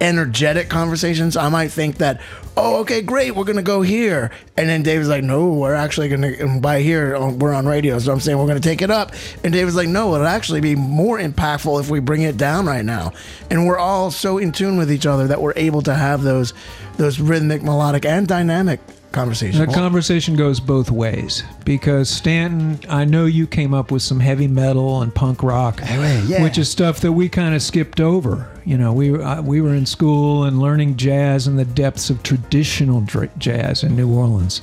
energetic 0.00 0.68
conversations 0.68 1.36
i 1.36 1.48
might 1.48 1.68
think 1.68 1.96
that 1.98 2.20
oh 2.58 2.80
okay 2.80 3.00
great 3.00 3.34
we're 3.34 3.44
gonna 3.44 3.62
go 3.62 3.82
here. 3.82 4.30
And 4.56 4.68
then 4.68 4.82
david's 4.82 5.08
like 5.08 5.22
no 5.22 5.52
we're 5.52 5.74
actually 5.74 6.08
gonna 6.08 6.58
by 6.60 6.82
here 6.82 7.18
we're 7.30 7.54
on 7.54 7.66
radio 7.66 7.98
so 7.98 8.12
i'm 8.12 8.20
saying 8.20 8.36
we're 8.38 8.46
gonna 8.46 8.60
take 8.60 8.82
it 8.82 8.90
up. 8.90 9.12
And 9.44 9.52
david's 9.52 9.76
like 9.76 9.88
no 9.88 10.14
it'll 10.14 10.26
actually 10.26 10.60
be 10.60 10.74
more 10.74 11.18
impactful 11.18 11.80
if 11.80 11.88
we 11.88 12.00
bring 12.00 12.22
it 12.22 12.36
down 12.36 12.66
right 12.66 12.84
now. 12.84 13.12
And 13.50 13.66
we're 13.66 13.78
all 13.78 14.10
so 14.10 14.38
in 14.38 14.52
tune 14.52 14.76
with 14.76 14.90
each 14.90 15.06
other 15.06 15.28
that 15.28 15.40
we're 15.40 15.54
able 15.56 15.82
to 15.82 15.94
have 15.94 16.22
those 16.22 16.52
those 16.96 17.20
rhythmic 17.20 17.62
melodic 17.62 18.04
and 18.04 18.26
dynamic 18.26 18.80
conversations 19.18 19.66
The 19.66 19.72
conversation 19.72 20.36
goes 20.36 20.60
both 20.60 20.90
ways 20.90 21.42
because 21.64 22.08
Stanton, 22.08 22.78
I 22.88 23.04
know 23.04 23.26
you 23.26 23.46
came 23.46 23.74
up 23.74 23.90
with 23.90 24.02
some 24.02 24.20
heavy 24.20 24.46
metal 24.48 25.02
and 25.02 25.14
punk 25.14 25.42
rock, 25.42 25.80
yeah. 26.28 26.42
which 26.42 26.56
is 26.58 26.70
stuff 26.70 27.00
that 27.00 27.12
we 27.12 27.28
kind 27.28 27.54
of 27.54 27.62
skipped 27.62 28.00
over. 28.00 28.48
You 28.64 28.78
know, 28.78 28.92
we 28.92 29.10
were- 29.10 29.22
uh, 29.22 29.42
we 29.42 29.60
were 29.60 29.74
in 29.74 29.86
school 29.86 30.44
and 30.44 30.60
learning 30.60 30.96
jazz 30.96 31.46
and 31.46 31.58
the 31.58 31.64
depths 31.64 32.10
of 32.10 32.22
traditional 32.22 33.00
dr- 33.00 33.36
jazz 33.38 33.82
in 33.82 33.96
New 33.96 34.08
Orleans, 34.12 34.60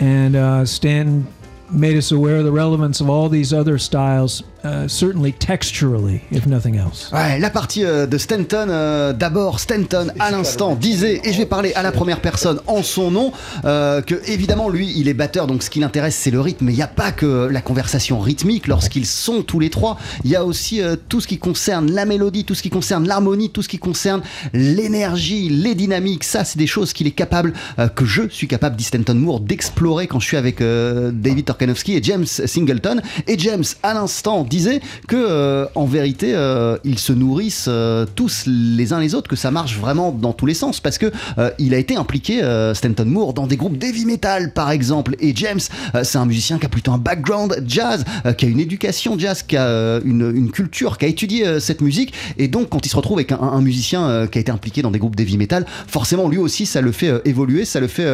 and 0.00 0.36
uh, 0.36 0.64
Stanton 0.64 1.26
made 1.70 1.96
us 1.96 2.12
aware 2.12 2.36
of 2.36 2.44
the 2.44 2.52
relevance 2.52 3.00
of 3.00 3.08
all 3.10 3.28
these 3.28 3.52
other 3.52 3.78
styles, 3.78 4.42
uh, 4.64 4.88
certainly 4.88 5.32
texturally, 5.32 6.20
if 6.30 6.46
nothing 6.46 6.76
else. 6.76 7.10
Ouais, 7.12 7.38
la 7.38 7.50
partie 7.50 7.84
euh, 7.84 8.06
de 8.06 8.18
Stanton, 8.18 8.66
euh, 8.68 9.12
d'abord 9.12 9.60
Stanton 9.60 10.12
à 10.18 10.30
l'instant 10.30 10.74
disait, 10.74 11.20
et 11.24 11.32
je 11.32 11.38
vais 11.38 11.46
parler 11.46 11.72
à 11.74 11.82
la 11.82 11.92
première 11.92 12.20
personne 12.20 12.60
en 12.66 12.82
son 12.82 13.10
nom, 13.10 13.32
euh, 13.64 14.02
que 14.02 14.14
évidemment 14.26 14.68
lui 14.68 14.92
il 14.96 15.08
est 15.08 15.14
batteur 15.14 15.46
donc 15.46 15.62
ce 15.62 15.70
qui 15.70 15.80
l'intéresse 15.80 16.16
c'est 16.16 16.30
le 16.30 16.40
rythme, 16.40 16.66
mais 16.66 16.72
il 16.72 16.76
n'y 16.76 16.82
a 16.82 16.88
pas 16.88 17.12
que 17.12 17.48
la 17.50 17.60
conversation 17.60 18.20
rythmique 18.20 18.66
lorsqu'ils 18.66 19.06
sont 19.06 19.42
tous 19.42 19.60
les 19.60 19.70
trois, 19.70 19.98
il 20.24 20.30
y 20.30 20.36
a 20.36 20.44
aussi 20.44 20.80
euh, 20.80 20.96
tout 21.08 21.20
ce 21.20 21.26
qui 21.26 21.38
concerne 21.38 21.90
la 21.90 22.04
mélodie, 22.04 22.44
tout 22.44 22.54
ce 22.54 22.62
qui 22.62 22.70
concerne 22.70 23.06
l'harmonie, 23.06 23.50
tout 23.50 23.62
ce 23.62 23.68
qui 23.68 23.78
concerne 23.78 24.22
l'énergie, 24.52 25.48
les 25.48 25.74
dynamiques, 25.74 26.24
ça 26.24 26.44
c'est 26.44 26.58
des 26.58 26.66
choses 26.66 26.92
qu'il 26.92 27.06
est 27.06 27.12
capable, 27.12 27.52
que 27.94 28.04
je 28.04 28.28
suis 28.28 28.48
capable, 28.48 28.76
dit 28.76 28.84
Stanton 28.84 29.14
Moore, 29.14 29.40
d'explorer 29.40 30.06
quand 30.06 30.20
je 30.20 30.26
suis 30.26 30.36
avec 30.36 30.58
David 30.60 31.44
Torkanowski 31.44 31.96
et 31.96 32.02
James 32.02 32.26
Singleton. 32.26 33.00
Et 33.26 33.38
James, 33.38 33.64
à 33.82 33.94
l'instant, 33.94 34.44
disait 34.52 34.80
que 35.08 35.16
euh, 35.16 35.66
en 35.74 35.86
vérité, 35.86 36.32
euh, 36.34 36.76
ils 36.84 36.98
se 36.98 37.12
nourrissent 37.12 37.66
euh, 37.68 38.04
tous 38.14 38.44
les 38.46 38.92
uns 38.92 39.00
les 39.00 39.14
autres, 39.14 39.28
que 39.28 39.36
ça 39.36 39.50
marche 39.50 39.78
vraiment 39.78 40.12
dans 40.12 40.32
tous 40.32 40.46
les 40.46 40.54
sens, 40.54 40.80
parce 40.80 40.98
que 40.98 41.10
il 41.58 41.74
a 41.74 41.78
été 41.78 41.96
impliqué, 41.96 42.40
Stanton 42.74 43.04
Moore, 43.06 43.32
dans 43.32 43.46
des 43.46 43.56
groupes 43.56 43.78
d'heavy 43.78 44.04
metal, 44.04 44.52
par 44.52 44.70
exemple. 44.70 45.16
Et 45.20 45.34
James, 45.36 45.60
c'est 46.02 46.18
un 46.18 46.26
musicien 46.26 46.58
qui 46.58 46.66
a 46.66 46.68
plutôt 46.68 46.92
un 46.92 46.98
background 46.98 47.64
jazz, 47.66 48.04
qui 48.36 48.44
a 48.44 48.48
une 48.48 48.60
éducation 48.60 49.18
jazz, 49.18 49.42
qui 49.42 49.56
a 49.56 50.00
une, 50.04 50.50
culture, 50.50 50.98
qui 50.98 51.06
a 51.06 51.08
étudié 51.08 51.60
cette 51.60 51.80
musique. 51.80 52.12
Et 52.38 52.48
donc, 52.48 52.68
quand 52.68 52.84
il 52.84 52.88
se 52.88 52.96
retrouve 52.96 53.18
avec 53.18 53.32
un, 53.32 53.60
musicien 53.60 54.26
qui 54.26 54.38
a 54.38 54.40
été 54.40 54.52
impliqué 54.52 54.82
dans 54.82 54.90
des 54.90 54.98
groupes 54.98 55.16
d'heavy 55.16 55.38
metal, 55.38 55.64
forcément, 55.86 56.28
lui 56.28 56.38
aussi, 56.38 56.66
ça 56.66 56.80
le 56.80 56.92
fait 56.92 57.12
évoluer, 57.24 57.64
ça 57.64 57.80
le 57.80 57.88
fait 57.88 58.06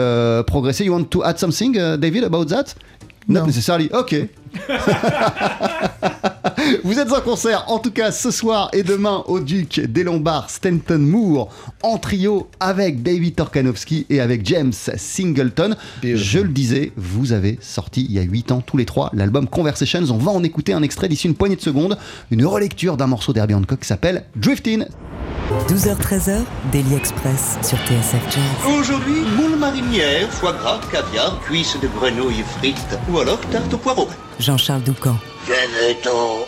progresser. 0.46 0.84
You 0.84 0.92
want 0.92 1.04
to 1.04 1.22
add 1.22 1.38
something, 1.38 1.72
David, 1.98 2.24
about 2.24 2.46
that? 2.46 2.74
Not 3.28 3.40
No. 3.40 3.46
necessarily. 3.46 3.90
Ok. 3.92 4.28
Vous 6.84 6.98
êtes 6.98 7.12
en 7.12 7.20
concert, 7.20 7.64
en 7.68 7.78
tout 7.78 7.90
cas 7.90 8.12
ce 8.12 8.30
soir 8.30 8.68
et 8.72 8.82
demain 8.82 9.24
au 9.26 9.40
Duc 9.40 9.80
des 9.80 10.02
Lombards, 10.02 10.50
Stanton 10.50 10.98
Moore, 10.98 11.48
en 11.82 11.98
trio 11.98 12.48
avec 12.60 13.02
David 13.02 13.36
Torkanowski 13.36 14.06
et 14.10 14.20
avec 14.20 14.44
James 14.46 14.72
Singleton. 14.72 15.76
Je 16.02 16.38
le 16.38 16.48
disais, 16.48 16.92
vous 16.96 17.32
avez 17.32 17.58
sorti 17.62 18.04
il 18.08 18.12
y 18.12 18.18
a 18.18 18.22
8 18.22 18.52
ans 18.52 18.60
tous 18.60 18.76
les 18.76 18.84
trois 18.84 19.10
l'album 19.14 19.46
Conversations. 19.46 20.04
On 20.10 20.18
va 20.18 20.30
en 20.30 20.42
écouter 20.42 20.72
un 20.72 20.82
extrait 20.82 21.08
d'ici 21.08 21.26
une 21.26 21.34
poignée 21.34 21.56
de 21.56 21.60
secondes, 21.60 21.96
une 22.30 22.44
relecture 22.44 22.96
d'un 22.96 23.06
morceau 23.06 23.32
d'Herbie 23.32 23.54
Hancock 23.54 23.80
qui 23.80 23.86
s'appelle 23.86 24.24
Driftin'. 24.36 24.86
12h-13h, 25.68 26.42
Daily 26.72 26.94
Express 26.94 27.56
sur 27.62 27.78
TSF 27.78 28.22
Jazz. 28.30 28.78
Aujourd'hui, 28.78 29.22
moule 29.36 29.58
marinière, 29.58 30.28
foie 30.30 30.52
gras, 30.52 30.80
caviar, 30.92 31.40
cuisses 31.40 31.78
de 31.80 31.88
grenouille 31.88 32.44
frites 32.58 32.98
ou 33.10 33.18
alors 33.18 33.40
tarte 33.50 33.72
au 33.72 33.78
poireau. 33.78 34.08
Jean-Charles 34.38 34.82
Doucan. 34.82 35.16
Genito. 35.46 36.46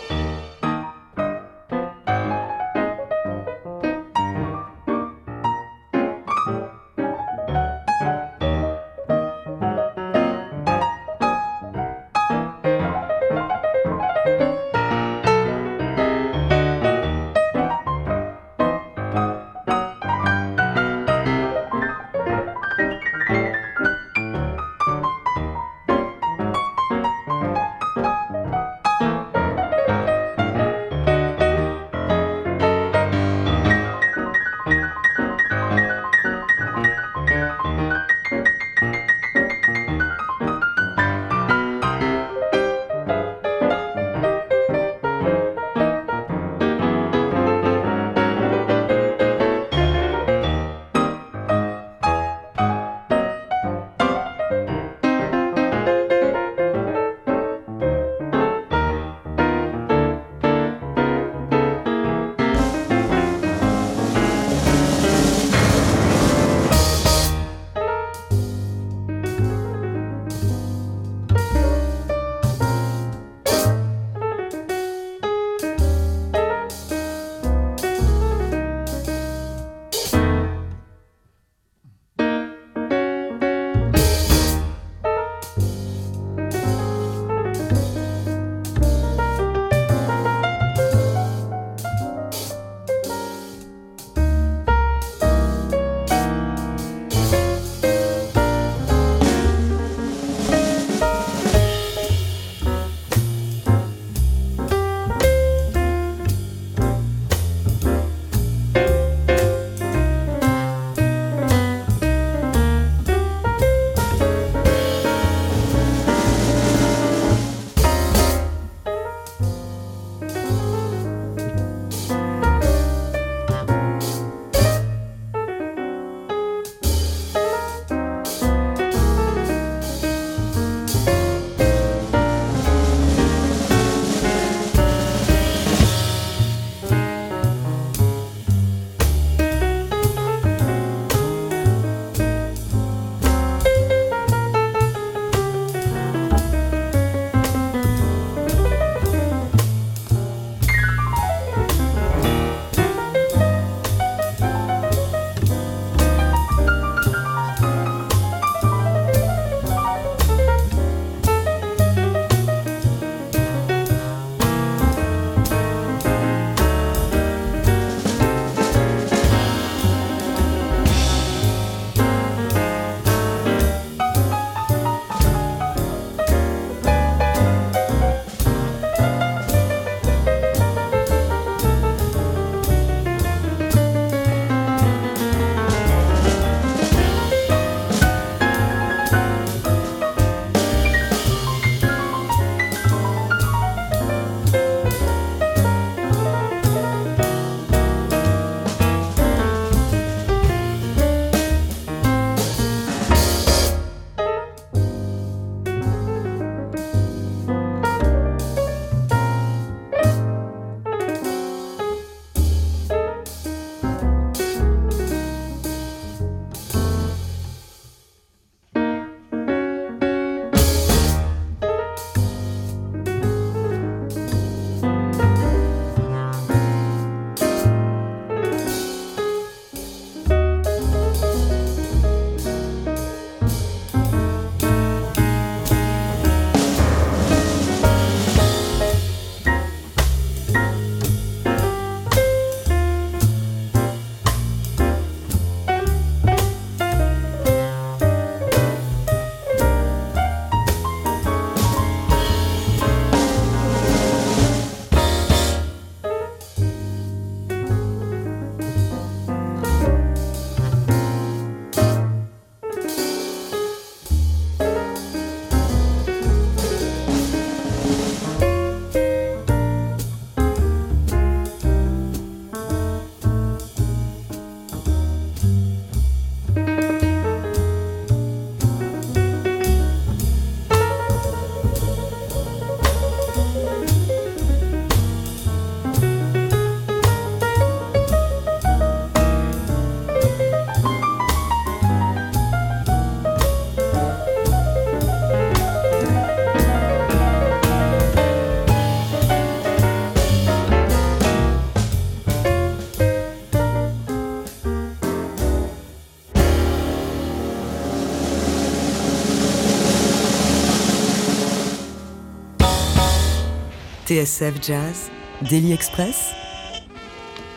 TSF 314.11 314.55
Jazz, 314.61 315.09
Daily 315.49 315.71
Express, 315.71 316.31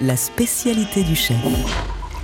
la 0.00 0.14
spécialité 0.14 1.02
du 1.02 1.16
chef. 1.16 1.36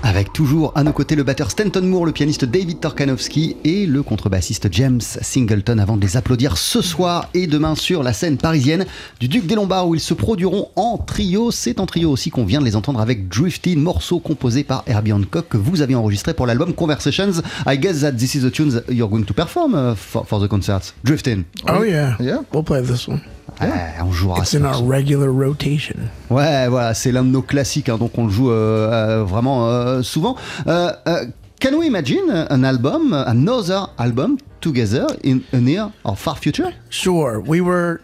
Avec 0.05 0.33
toujours 0.33 0.71
à 0.77 0.85
nos 0.85 0.93
côtés 0.93 1.16
le 1.16 1.25
batteur 1.25 1.51
Stanton 1.51 1.83
Moore, 1.83 2.07
le 2.07 2.12
pianiste 2.12 2.45
David 2.45 2.79
Torkanowski 2.79 3.57
et 3.64 3.87
le 3.87 4.05
contrebassiste 4.05 4.69
James 4.71 5.01
Singleton 5.01 5.81
avant 5.81 5.97
de 5.97 6.03
les 6.03 6.16
applaudir 6.16 6.59
ce 6.59 6.81
soir 6.81 7.29
et 7.35 7.49
demain 7.49 7.75
sur 7.75 8.05
la 8.05 8.12
scène 8.12 8.37
parisienne 8.37 8.87
du 9.19 9.27
Duc 9.27 9.47
des 9.47 9.57
Lombards 9.57 9.88
où 9.88 9.97
ils 9.97 10.01
se 10.01 10.14
produiront 10.14 10.69
en 10.77 10.97
trio. 10.97 11.51
C'est 11.51 11.81
en 11.81 11.87
trio 11.87 12.09
aussi 12.09 12.31
qu'on 12.31 12.45
vient 12.45 12.61
de 12.61 12.66
les 12.66 12.77
entendre 12.77 13.01
avec 13.01 13.27
Drifting, 13.27 13.81
morceau 13.81 14.21
composé 14.21 14.62
par 14.62 14.85
Herbie 14.87 15.12
Hancock 15.12 15.49
que 15.49 15.57
vous 15.57 15.83
avez 15.83 15.97
enregistré 15.97 16.35
pour 16.35 16.47
l'album 16.47 16.73
Conversations. 16.73 17.43
I 17.66 17.77
guess 17.77 18.03
that 18.03 18.12
this 18.12 18.37
is 18.37 18.43
the 18.43 18.53
tunes 18.53 18.81
you're 18.88 19.11
going 19.11 19.25
to 19.25 19.35
perform 19.35 19.75
uh, 19.75 19.97
for, 19.97 20.25
for 20.25 20.40
the 20.40 20.49
concerts. 20.49 20.95
Drifting. 21.03 21.43
Oh 21.69 21.83
yeah, 21.83 22.14
Yeah? 22.21 22.43
We'll 22.53 22.62
play 22.62 22.81
this 22.81 23.09
one. 23.09 23.21
Ouais, 23.60 24.00
on 24.02 24.12
jouera 24.12 24.42
It's 24.42 24.54
in 24.54 24.64
regular 24.88 25.30
rotation. 25.30 25.96
Ouais, 26.30 26.68
voilà, 26.68 26.94
c'est 26.94 27.12
l'un 27.12 27.24
de 27.24 27.30
nos 27.30 27.42
classiques, 27.42 27.88
hein, 27.88 27.98
donc 27.98 28.16
on 28.16 28.26
le 28.26 28.30
joue 28.30 28.50
euh, 28.50 28.90
euh, 28.90 29.24
vraiment 29.24 29.68
euh, 29.68 30.02
souvent. 30.02 30.36
Euh, 30.66 30.92
euh, 31.06 31.26
can 31.60 31.74
we 31.76 31.86
imagine 31.86 32.30
an 32.50 32.64
album, 32.64 33.12
another 33.12 33.88
album 33.98 34.38
together 34.60 35.06
in 35.24 35.40
a 35.52 35.58
near 35.58 35.90
or 36.04 36.16
far 36.16 36.36
future? 36.36 36.72
Sure. 36.90 37.40
We 37.40 37.60
were 37.60 38.00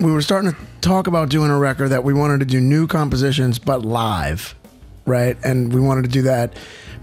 we 0.00 0.12
were 0.12 0.22
starting 0.22 0.52
to 0.52 0.56
talk 0.80 1.06
about 1.08 1.28
doing 1.28 1.50
a 1.50 1.58
record 1.58 1.90
that 1.90 2.04
we 2.04 2.14
wanted 2.14 2.40
to 2.40 2.46
do 2.46 2.60
new 2.60 2.86
compositions 2.86 3.58
but 3.58 3.84
live. 3.84 4.54
Right? 5.06 5.38
And 5.42 5.72
we 5.72 5.80
wanted 5.80 6.02
to 6.02 6.10
do 6.10 6.22
that 6.22 6.52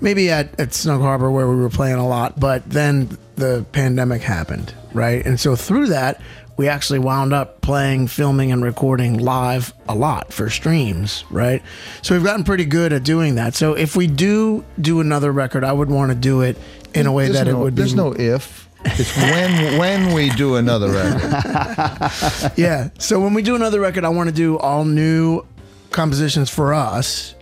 maybe 0.02 0.30
at, 0.30 0.60
at 0.60 0.74
Snug 0.74 1.02
Harbor 1.02 1.32
where 1.32 1.48
we 1.48 1.56
were 1.56 1.70
playing 1.70 1.96
a 1.98 2.08
lot, 2.08 2.40
but 2.40 2.70
then 2.70 3.18
the 3.36 3.66
pandemic 3.72 4.22
happened, 4.22 4.74
right? 4.94 5.26
And 5.26 5.40
so 5.40 5.56
through 5.56 5.88
that, 5.88 6.22
we 6.58 6.68
actually 6.68 7.00
wound 7.00 7.34
up 7.34 7.62
playing, 7.62 8.08
filming, 8.08 8.52
and 8.52 8.64
recording 8.64 9.18
live 9.18 9.74
a 9.90 9.96
lot 9.96 10.32
for 10.32 10.50
streams, 10.50 11.26
right? 11.30 11.62
So 12.02 12.16
we've 12.16 12.24
gotten 12.24 12.44
pretty 12.44 12.66
good 12.66 12.94
at 12.94 13.04
doing 13.04 13.36
that. 13.36 13.56
So 13.56 13.74
if 13.74 13.96
we 13.96 14.08
do 14.08 14.64
do 14.80 15.02
another 15.02 15.32
record, 15.32 15.64
I 15.64 15.74
would 15.74 15.90
want 15.90 16.12
to 16.12 16.16
do 16.16 16.42
it 16.42 16.58
in 16.94 17.08
a 17.08 17.12
way 17.12 17.26
There's 17.26 17.46
that 17.46 17.52
no, 17.52 17.60
it 17.60 17.64
would 17.64 17.76
be 17.76 17.82
There's 17.82 17.94
no 17.94 18.14
if. 18.14 18.70
It's 18.86 19.16
when 19.18 19.78
when 19.80 20.14
we 20.14 20.30
do 20.30 20.56
another 20.56 20.90
record. 20.90 22.52
yeah. 22.58 22.90
So 23.00 23.20
when 23.20 23.34
we 23.34 23.42
do 23.42 23.56
another 23.56 23.80
record, 23.80 24.06
I 24.06 24.10
want 24.10 24.30
to 24.30 24.36
do 24.36 24.58
all 24.58 24.86
new 24.86 25.46
compositions 25.92 26.50
for 26.50 26.74
us 26.74 27.35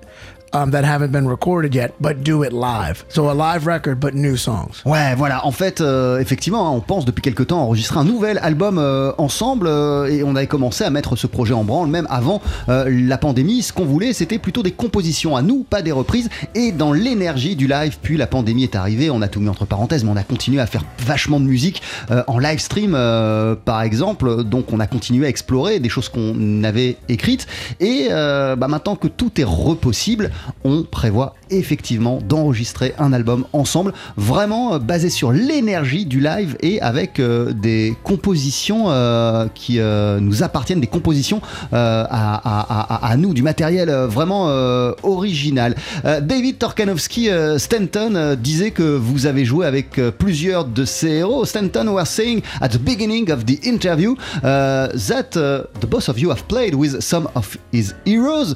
um, 0.54 0.72
that 0.72 0.84
haven't 0.84 1.12
been 1.12 1.28
recorded 1.28 1.74
yet, 1.76 1.94
but 2.00 2.24
do 2.24 2.44
it 2.44 2.54
live. 2.54 3.06
So 3.10 3.30
a 3.30 3.34
live 3.34 3.66
record, 3.66 4.00
but 4.00 4.14
new 4.14 4.38
songs. 4.38 4.82
Ouais, 4.86 5.16
voilà. 5.16 5.46
En 5.46 5.52
fait, 5.52 5.82
euh, 5.82 6.20
effectivement, 6.20 6.68
hein, 6.68 6.72
on 6.72 6.82
pense 6.82 7.06
depuis 7.06 7.22
quelque 7.22 7.44
temps 7.44 7.62
enregistrer 7.64 8.00
un 8.00 8.04
nouvel 8.04 8.40
album 8.40 8.78
euh, 8.78 9.12
ensemble 9.18 9.68
euh, 9.68 10.06
et 10.06 10.24
on 10.24 10.36
avait 10.36 10.48
commencé 10.48 10.84
à 10.84 10.90
mettre 10.90 11.16
ce 11.16 11.28
projet 11.28 11.54
en 11.54 11.64
branle 11.64 11.88
même 11.88 12.08
avant 12.10 12.42
euh, 12.70 12.90
la 12.90 13.18
pandémie. 13.18 13.62
Ce 13.62 13.74
qu'on 13.74 13.86
voulait, 13.86 14.14
c'était 14.14 14.40
plutôt 14.40 14.64
des 14.64 14.72
compositions 14.72 15.36
à 15.36 15.42
nous, 15.42 15.64
pas 15.64 15.82
des 15.82 15.92
reprises. 15.92 16.30
Et 16.56 16.72
dans 16.72 16.94
l'énergie 16.94 17.56
du 17.56 17.68
live, 17.68 17.98
puis 18.02 18.18
la 18.18 18.28
pandémie 18.28 18.64
est 18.64 18.76
arrivée, 18.76 19.10
on 19.10 19.22
a 19.22 19.28
tout 19.28 19.40
mis 19.40 19.50
entre 19.50 19.66
parenthèses, 19.66 20.04
mais 20.04 20.12
on 20.12 20.18
a 20.18 20.24
continué 20.24 20.62
à 20.62 20.66
faire 20.66 20.84
vachement 21.00 21.40
de 21.40 21.46
musique 21.46 21.82
euh, 22.12 22.24
en 22.28 22.40
live 22.40 22.60
stream, 22.60 22.94
euh, 22.96 23.56
par 23.56 23.82
exemple. 23.82 24.44
Donc, 24.44 24.72
on 24.72 24.80
a 24.80 24.88
continué 24.88 25.26
à 25.26 25.30
explorer 25.30 25.80
des 25.80 25.90
choses 25.90 26.10
qu'on 26.10 26.64
avait 26.64 26.98
écrites. 27.10 27.48
Et 27.80 28.08
bah, 28.10 28.68
maintenant 28.68 28.96
que 28.96 29.08
tout 29.08 29.40
est 29.40 29.46
repossible, 29.46 30.32
on 30.64 30.84
prévoit 30.84 31.36
effectivement 31.58 32.20
d'enregistrer 32.28 32.94
un 32.98 33.14
album 33.14 33.46
ensemble, 33.54 33.94
vraiment 34.18 34.76
euh, 34.76 34.80
basé 34.80 35.10
sur 35.10 35.32
l'énergie 35.32 36.06
du 36.06 36.20
live 36.20 36.56
et 36.62 36.82
avec 36.82 37.20
euh, 37.20 37.54
des 37.54 37.96
compositions 38.04 38.86
euh, 38.88 39.48
qui 39.54 39.80
nous 40.20 40.44
appartiennent, 40.44 40.80
des 40.80 40.88
compositions 40.88 41.42
à, 41.72 43.16
nous, 43.18 43.34
du 43.34 43.42
matériel 43.42 43.90
vraiment 43.90 44.46
original. 45.04 45.76
David 46.04 46.58
Torkanowski 46.58 47.30
Stanton 47.58 48.36
disait 48.40 48.72
que 48.72 48.84
vous 48.84 49.26
avez 49.26 49.46
joué 49.46 49.66
avec 49.66 50.00
plusieurs 50.18 50.66
de 50.66 50.86
ses 50.86 51.10
héros. 51.10 51.46
Stanton 51.46 51.88
was 51.88 52.06
saying 52.06 52.42
at 52.62 52.70
the 52.70 52.80
beginning 52.80 53.32
of 53.32 53.46
the 53.46 53.60
interview 53.64 54.16
that 54.42 55.32
the 55.34 55.88
both 55.88 56.10
of 56.10 56.20
you 56.20 56.30
have 56.30 56.44
played 56.48 56.76
with 56.76 57.00
some 57.02 57.28
of 57.36 57.58
his 57.72 57.94
heroes. 58.06 58.56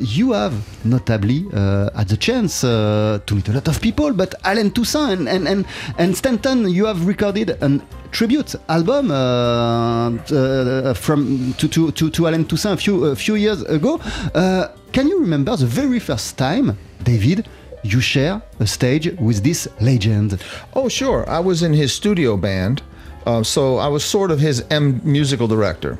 You 0.00 0.32
have 0.32 0.52
notably 0.84 1.46
had 1.52 2.08
the 2.08 2.16
chance 2.38 2.64
uh, 2.64 3.18
to 3.26 3.34
meet 3.34 3.48
a 3.48 3.52
lot 3.52 3.68
of 3.68 3.80
people, 3.80 4.12
but 4.12 4.34
Alan 4.44 4.70
Toussaint 4.70 5.12
and, 5.12 5.28
and, 5.28 5.48
and, 5.48 5.66
and 5.98 6.16
Stanton, 6.16 6.68
you 6.68 6.86
have 6.86 7.06
recorded 7.06 7.50
an 7.62 7.82
tribute 8.12 8.54
album 8.68 9.10
uh, 9.10 10.10
uh, 10.10 10.94
from 10.94 11.54
to, 11.58 11.68
to, 11.68 11.90
to, 11.92 12.10
to 12.10 12.26
Alan 12.26 12.44
Toussaint 12.44 12.74
a 12.74 12.76
few, 12.76 13.04
a 13.06 13.16
few 13.16 13.34
years 13.34 13.62
ago. 13.62 14.00
Uh, 14.34 14.68
can 14.92 15.08
you 15.08 15.20
remember 15.20 15.56
the 15.56 15.66
very 15.66 15.98
first 15.98 16.38
time, 16.38 16.78
David, 17.02 17.48
you 17.82 18.00
share 18.00 18.40
a 18.60 18.66
stage 18.66 19.06
with 19.18 19.42
this 19.42 19.68
legend? 19.80 20.40
Oh, 20.74 20.88
sure. 20.88 21.28
I 21.28 21.40
was 21.40 21.62
in 21.62 21.72
his 21.72 21.92
studio 21.92 22.36
band, 22.36 22.82
uh, 23.26 23.42
so 23.42 23.78
I 23.78 23.88
was 23.88 24.04
sort 24.04 24.30
of 24.30 24.38
his 24.38 24.64
M 24.70 25.00
musical 25.04 25.48
director. 25.48 25.98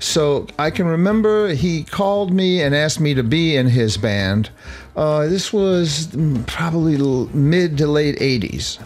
So 0.00 0.46
I 0.58 0.70
can 0.70 0.86
remember 0.86 1.48
he 1.48 1.84
called 1.84 2.32
me 2.32 2.62
and 2.62 2.74
asked 2.74 3.00
me 3.00 3.14
to 3.14 3.22
be 3.22 3.56
in 3.56 3.66
his 3.66 3.96
band. 3.96 4.50
Uh, 4.96 5.26
this 5.26 5.52
was 5.52 6.08
probably 6.46 6.96
mid 7.34 7.78
to 7.78 7.86
late 7.86 8.18
'80s, 8.18 8.78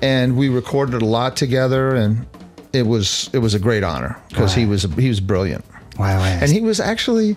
and 0.00 0.36
we 0.36 0.48
recorded 0.48 1.02
a 1.02 1.04
lot 1.04 1.36
together, 1.36 1.94
and 1.94 2.26
it 2.72 2.86
was 2.86 3.28
it 3.32 3.38
was 3.38 3.54
a 3.54 3.58
great 3.58 3.84
honor 3.84 4.20
because 4.28 4.54
he 4.54 4.66
was 4.66 4.84
he 4.94 5.08
was 5.08 5.20
brilliant. 5.20 5.64
Ouais. 5.98 6.38
And 6.40 6.50
he 6.50 6.60
was 6.60 6.80
actually 6.80 7.36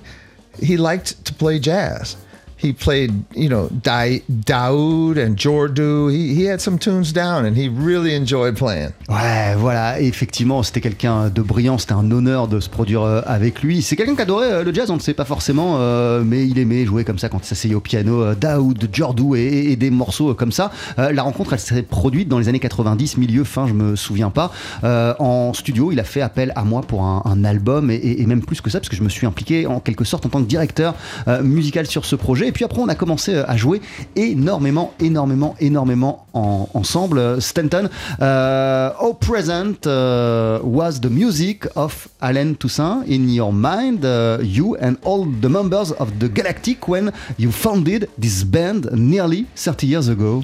he 0.62 0.77
liked 0.77 1.23
to 1.25 1.34
play 1.34 1.60
jazz. 1.60 2.17
He 2.61 2.73
played, 2.73 3.13
you 3.35 3.47
know, 3.47 3.69
Dai, 3.71 4.21
Daoud 4.29 5.17
and 5.17 5.35
Jordu. 5.37 6.11
He, 6.11 6.35
he 6.35 6.45
had 6.49 6.59
some 6.59 6.77
tunes 6.77 7.13
down 7.13 7.45
and 7.45 7.55
he 7.55 7.69
really 7.69 8.13
enjoyed 8.13 8.55
playing. 8.57 8.89
Ouais, 9.07 9.55
voilà, 9.57 10.01
effectivement, 10.01 10.61
c'était 10.61 10.81
quelqu'un 10.81 11.29
de 11.29 11.41
brillant, 11.41 11.77
c'était 11.77 11.93
un 11.93 12.11
honneur 12.11 12.47
de 12.49 12.59
se 12.59 12.69
produire 12.69 13.03
euh, 13.03 13.21
avec 13.25 13.61
lui. 13.61 13.81
C'est 13.81 13.95
quelqu'un 13.95 14.15
qui 14.15 14.21
adorait 14.21 14.51
euh, 14.51 14.63
le 14.63 14.73
jazz, 14.73 14.89
on 14.91 14.95
ne 14.95 14.99
sait 15.01 15.13
pas 15.13 15.23
forcément, 15.23 15.77
euh, 15.79 16.21
mais 16.25 16.45
il 16.45 16.59
aimait 16.59 16.85
jouer 16.85 17.05
comme 17.05 17.17
ça 17.17 17.29
quand 17.29 17.39
il 17.39 17.45
s'asseyait 17.45 17.75
au 17.75 17.79
piano, 17.79 18.35
Daoud, 18.35 18.89
Jordu 18.91 19.37
et, 19.37 19.75
des 19.75 19.89
morceaux 19.89 20.33
comme 20.33 20.51
ça. 20.51 20.71
La 20.97 21.23
rencontre, 21.23 21.53
elle 21.53 21.59
s'est 21.59 21.81
produite 21.83 22.27
dans 22.27 22.39
les 22.39 22.49
années 22.49 22.59
90, 22.59 23.17
milieu, 23.17 23.43
fin, 23.43 23.67
je 23.67 23.73
me 23.73 23.95
souviens 23.95 24.29
pas. 24.31 24.51
En 24.83 25.53
studio, 25.53 25.91
il 25.91 25.99
a 25.99 26.03
fait 26.03 26.21
appel 26.21 26.51
à 26.55 26.63
moi 26.63 26.81
pour 26.81 27.03
un, 27.03 27.43
album 27.43 27.89
et, 27.91 27.95
et- 27.95 28.25
même 28.25 28.41
plus 28.41 28.59
que 28.61 28.69
ça, 28.69 28.79
parce 28.79 28.89
que 28.89 28.95
je 28.95 29.03
me 29.03 29.09
suis 29.09 29.25
impliqué 29.25 29.65
en 29.65 29.79
quelque 29.79 30.03
sorte 30.03 30.25
en 30.25 30.29
tant 30.29 30.41
que 30.41 30.47
directeur 30.47 30.95
musical 31.41 31.85
sur 31.85 32.05
ce 32.05 32.15
projet. 32.15 32.48
Et 32.49 32.51
puis 32.51 32.65
après, 32.65 32.81
on 32.81 32.88
a 32.89 32.95
commencé 32.95 33.35
euh, 33.35 33.43
à 33.47 33.55
jouer 33.57 33.79
énormément, 34.15 34.91
énormément, 34.99 35.55
énormément 35.59 36.25
en- 36.33 36.67
ensemble. 36.73 37.39
Stanton, 37.39 37.88
uh, 38.19 38.89
how 38.99 39.13
present 39.13 39.85
uh, 39.85 40.59
was 40.63 40.99
the 40.99 41.12
music 41.12 41.67
of 41.75 42.07
Alan 42.19 42.55
Toussaint 42.55 43.03
in 43.07 43.29
your 43.29 43.53
mind, 43.53 44.03
uh, 44.03 44.39
you 44.41 44.75
and 44.81 44.95
all 45.03 45.25
the 45.25 45.47
members 45.47 45.91
of 45.99 46.09
the 46.17 46.27
Galactic 46.27 46.88
when 46.88 47.12
you 47.38 47.51
founded 47.51 48.09
this 48.17 48.43
band 48.43 48.89
nearly 48.93 49.45
30 49.55 49.85
years 49.85 50.07
ago? 50.09 50.43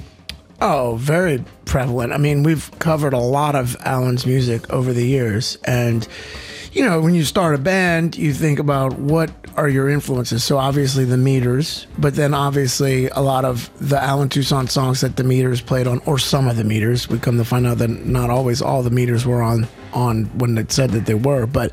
Oh, 0.62 0.94
very 0.96 1.42
prevalent. 1.64 2.12
I 2.12 2.18
mean, 2.18 2.44
we've 2.44 2.70
covered 2.78 3.12
a 3.14 3.18
lot 3.18 3.56
of 3.56 3.76
Alan's 3.84 4.24
music 4.26 4.62
over 4.72 4.92
the 4.94 5.04
years. 5.04 5.58
And, 5.64 6.06
you 6.76 6.84
know, 6.84 7.00
when 7.00 7.14
you 7.14 7.24
start 7.24 7.54
a 7.54 7.58
band, 7.58 8.18
you 8.18 8.34
think 8.34 8.58
about 8.58 8.98
what 8.98 9.30
are 9.56 9.66
your 9.66 9.88
influences. 9.88 10.44
So 10.44 10.58
obviously 10.58 11.06
the 11.06 11.16
meters, 11.16 11.86
but 11.96 12.16
then 12.16 12.34
obviously 12.34 13.08
a 13.08 13.20
lot 13.20 13.46
of 13.46 13.70
the 13.78 13.96
Alan 14.00 14.28
Toussaint 14.28 14.68
songs 14.68 15.00
that 15.00 15.16
the 15.16 15.24
meters 15.24 15.62
played 15.62 15.86
on, 15.86 16.02
or 16.04 16.18
some 16.18 16.46
of 16.46 16.58
the 16.58 16.64
meters. 16.64 17.08
We 17.08 17.18
come 17.18 17.38
to 17.38 17.46
find 17.46 17.66
out 17.66 17.78
that 17.78 17.88
not 17.88 18.28
always 18.28 18.60
all 18.60 18.82
the 18.82 18.90
meters 18.90 19.24
were 19.24 19.40
on 19.40 19.66
on 19.94 20.26
when 20.38 20.58
it 20.58 20.70
said 20.70 20.90
that 20.90 21.06
they 21.06 21.14
were, 21.14 21.46
but 21.46 21.72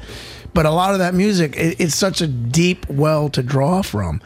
but 0.54 0.66
a 0.66 0.72
lot 0.72 0.94
of 0.94 1.00
that 1.00 1.14
music, 1.14 1.58
it, 1.58 1.82
it's 1.82 1.96
such 1.96 2.22
a 2.22 2.28
deep 2.28 2.88
well 2.88 3.28
to 3.28 3.44
draw 3.44 3.82
from. 3.82 4.22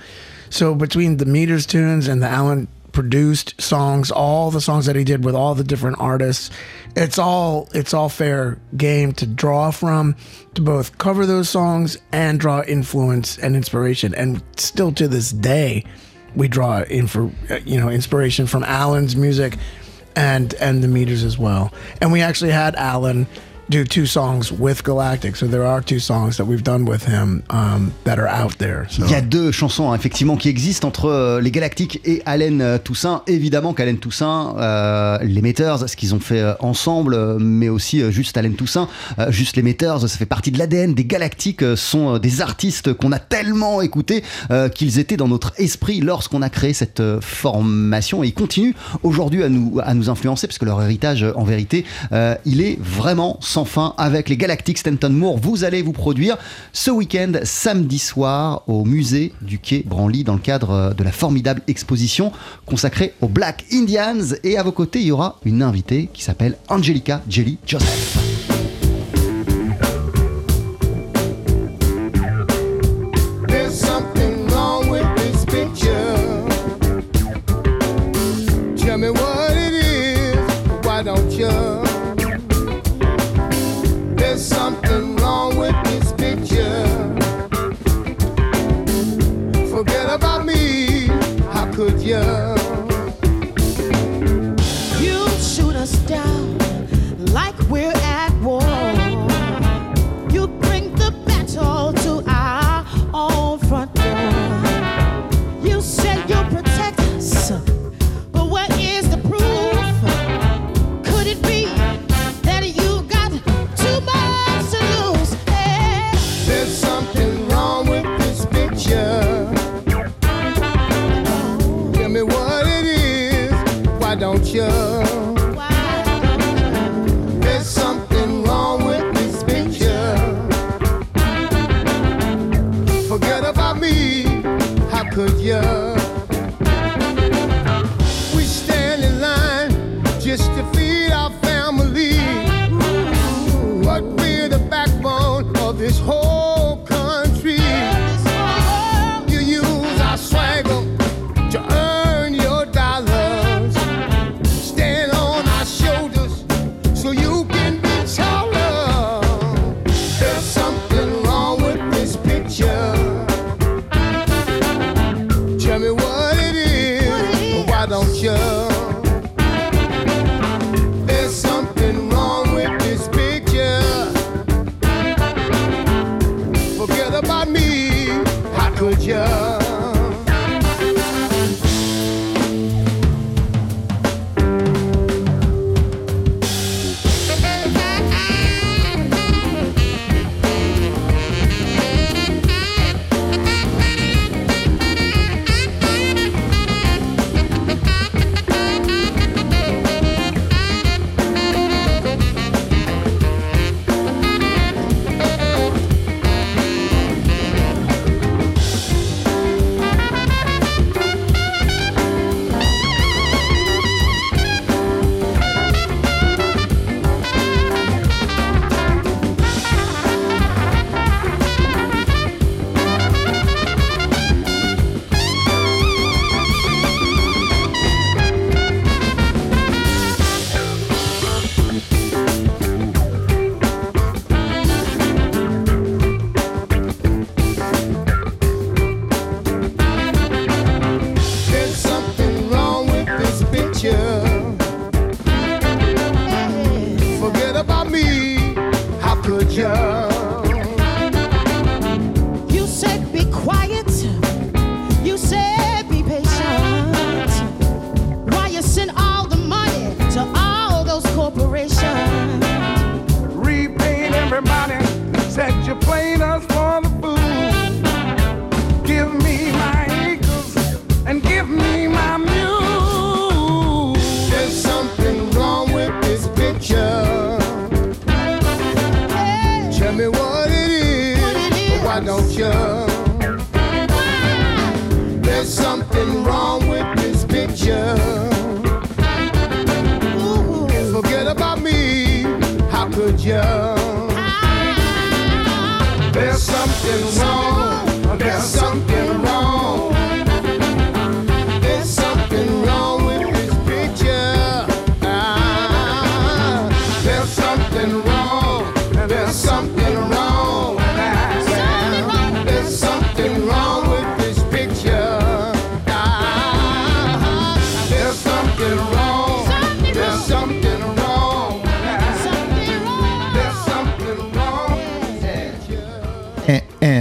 So 0.51 0.75
between 0.75 1.17
the 1.17 1.25
meters 1.25 1.65
tunes 1.65 2.07
and 2.07 2.21
the 2.21 2.27
Alan 2.27 2.67
produced 2.97 3.61
songs, 3.61 4.09
all 4.09 4.49
the 4.49 4.59
songs 4.59 4.87
that 4.87 4.95
he 4.95 5.03
did 5.03 5.23
with 5.23 5.35
all 5.35 5.53
the 5.53 5.63
different 5.63 5.97
artists. 5.99 6.49
It's 6.95 7.19
all 7.19 7.69
it's 7.71 7.93
all 7.93 8.09
fair 8.09 8.57
game 8.75 9.13
to 9.13 9.27
draw 9.27 9.69
from 9.69 10.15
to 10.55 10.63
both 10.63 10.97
cover 10.97 11.27
those 11.27 11.47
songs 11.47 11.99
and 12.11 12.39
draw 12.39 12.63
influence 12.63 13.37
and 13.37 13.55
inspiration. 13.55 14.15
And 14.15 14.41
still 14.55 14.91
to 14.93 15.07
this 15.07 15.31
day, 15.31 15.85
we 16.35 16.47
draw 16.47 16.81
in 16.81 17.05
for 17.05 17.29
you 17.65 17.79
know, 17.79 17.87
inspiration 17.87 18.47
from 18.47 18.63
Alan's 18.63 19.15
music 19.15 19.57
and 20.15 20.55
and 20.55 20.83
the 20.83 20.87
meters 20.87 21.21
as 21.21 21.37
well. 21.37 21.71
And 22.01 22.11
we 22.11 22.21
actually 22.21 22.49
had 22.49 22.75
Alan 22.77 23.27
do 23.69 23.83
two 23.83 24.05
songs 24.05 24.51
with 24.51 24.83
Galactic. 24.83 25.35
So 25.35 25.47
there 25.47 25.65
are 25.65 25.81
two 25.81 25.99
songs 25.99 26.37
that 26.37 26.45
we've 26.45 26.63
done 26.63 26.85
with 26.85 27.05
him 27.05 27.43
that 28.05 28.17
are 28.17 28.27
out 28.27 28.57
there. 28.57 28.85
So. 28.89 29.03
Il 29.05 29.11
y 29.11 29.15
a 29.15 29.21
deux 29.21 29.51
chansons 29.51 29.91
hein, 29.91 29.95
effectivement 29.95 30.37
qui 30.37 30.49
existent 30.49 30.87
entre 30.87 31.05
euh, 31.05 31.41
les 31.41 31.51
Galactiques 31.51 31.99
et 32.05 32.21
Allen 32.25 32.61
euh, 32.61 32.77
Toussaint. 32.77 33.23
Évidemment 33.27 33.73
qu'Allen 33.73 33.97
Toussaint, 33.97 34.55
euh, 34.57 35.17
les 35.21 35.41
Meters, 35.41 35.89
ce 35.89 35.95
qu'ils 35.95 36.15
ont 36.15 36.19
fait 36.19 36.43
ensemble, 36.59 37.37
mais 37.39 37.69
aussi 37.69 38.09
juste 38.11 38.37
Allen 38.37 38.53
Toussaint, 38.53 38.87
juste 39.29 39.55
les 39.55 39.63
Meters, 39.63 40.01
ça 40.01 40.07
fait 40.07 40.25
partie 40.25 40.51
de 40.51 40.57
l'ADN 40.57 40.93
des 40.93 41.05
Galactiques. 41.05 41.63
sont 41.75 42.17
des 42.19 42.41
artistes 42.41 42.93
qu'on 42.93 43.11
a 43.11 43.19
tellement 43.19 43.81
écoutés 43.81 44.23
qu'ils 44.73 44.99
étaient 44.99 45.17
dans 45.17 45.27
notre 45.27 45.53
esprit 45.57 45.99
lorsqu'on 45.99 46.41
a 46.41 46.49
créé 46.49 46.73
cette 46.73 47.01
formation 47.21 48.23
et 48.23 48.27
ils 48.27 48.33
continuent 48.33 48.73
aujourd'hui 49.03 49.43
à 49.43 49.49
nous 49.49 49.79
à 49.83 49.93
nous 49.93 50.09
influencer 50.09 50.47
parce 50.47 50.57
que 50.57 50.65
leur 50.65 50.81
héritage, 50.81 51.25
en 51.35 51.43
vérité, 51.43 51.85
il 52.45 52.61
est 52.61 52.77
vraiment 52.81 53.37
fin 53.65 53.93
avec 53.97 54.29
les 54.29 54.37
Galactiques 54.37 54.77
Stanton 54.77 55.09
Moore. 55.09 55.37
Vous 55.37 55.63
allez 55.63 55.81
vous 55.81 55.93
produire 55.93 56.37
ce 56.73 56.91
week-end, 56.91 57.33
samedi 57.43 57.99
soir, 57.99 58.63
au 58.67 58.85
musée 58.85 59.33
du 59.41 59.59
Quai 59.59 59.83
Branly 59.85 60.23
dans 60.23 60.33
le 60.33 60.39
cadre 60.39 60.71
euh, 60.71 60.93
de 60.93 61.03
la 61.03 61.11
formidable 61.11 61.61
exposition 61.67 62.31
consacrée 62.65 63.13
aux 63.21 63.27
Black 63.27 63.65
Indians. 63.71 64.35
Et 64.43 64.57
à 64.57 64.63
vos 64.63 64.71
côtés, 64.71 64.99
il 64.99 65.07
y 65.07 65.11
aura 65.11 65.39
une 65.45 65.61
invitée 65.61 66.09
qui 66.13 66.23
s'appelle 66.23 66.57
Angelica 66.69 67.21
Jelly 67.29 67.57
Joseph. 67.65 68.36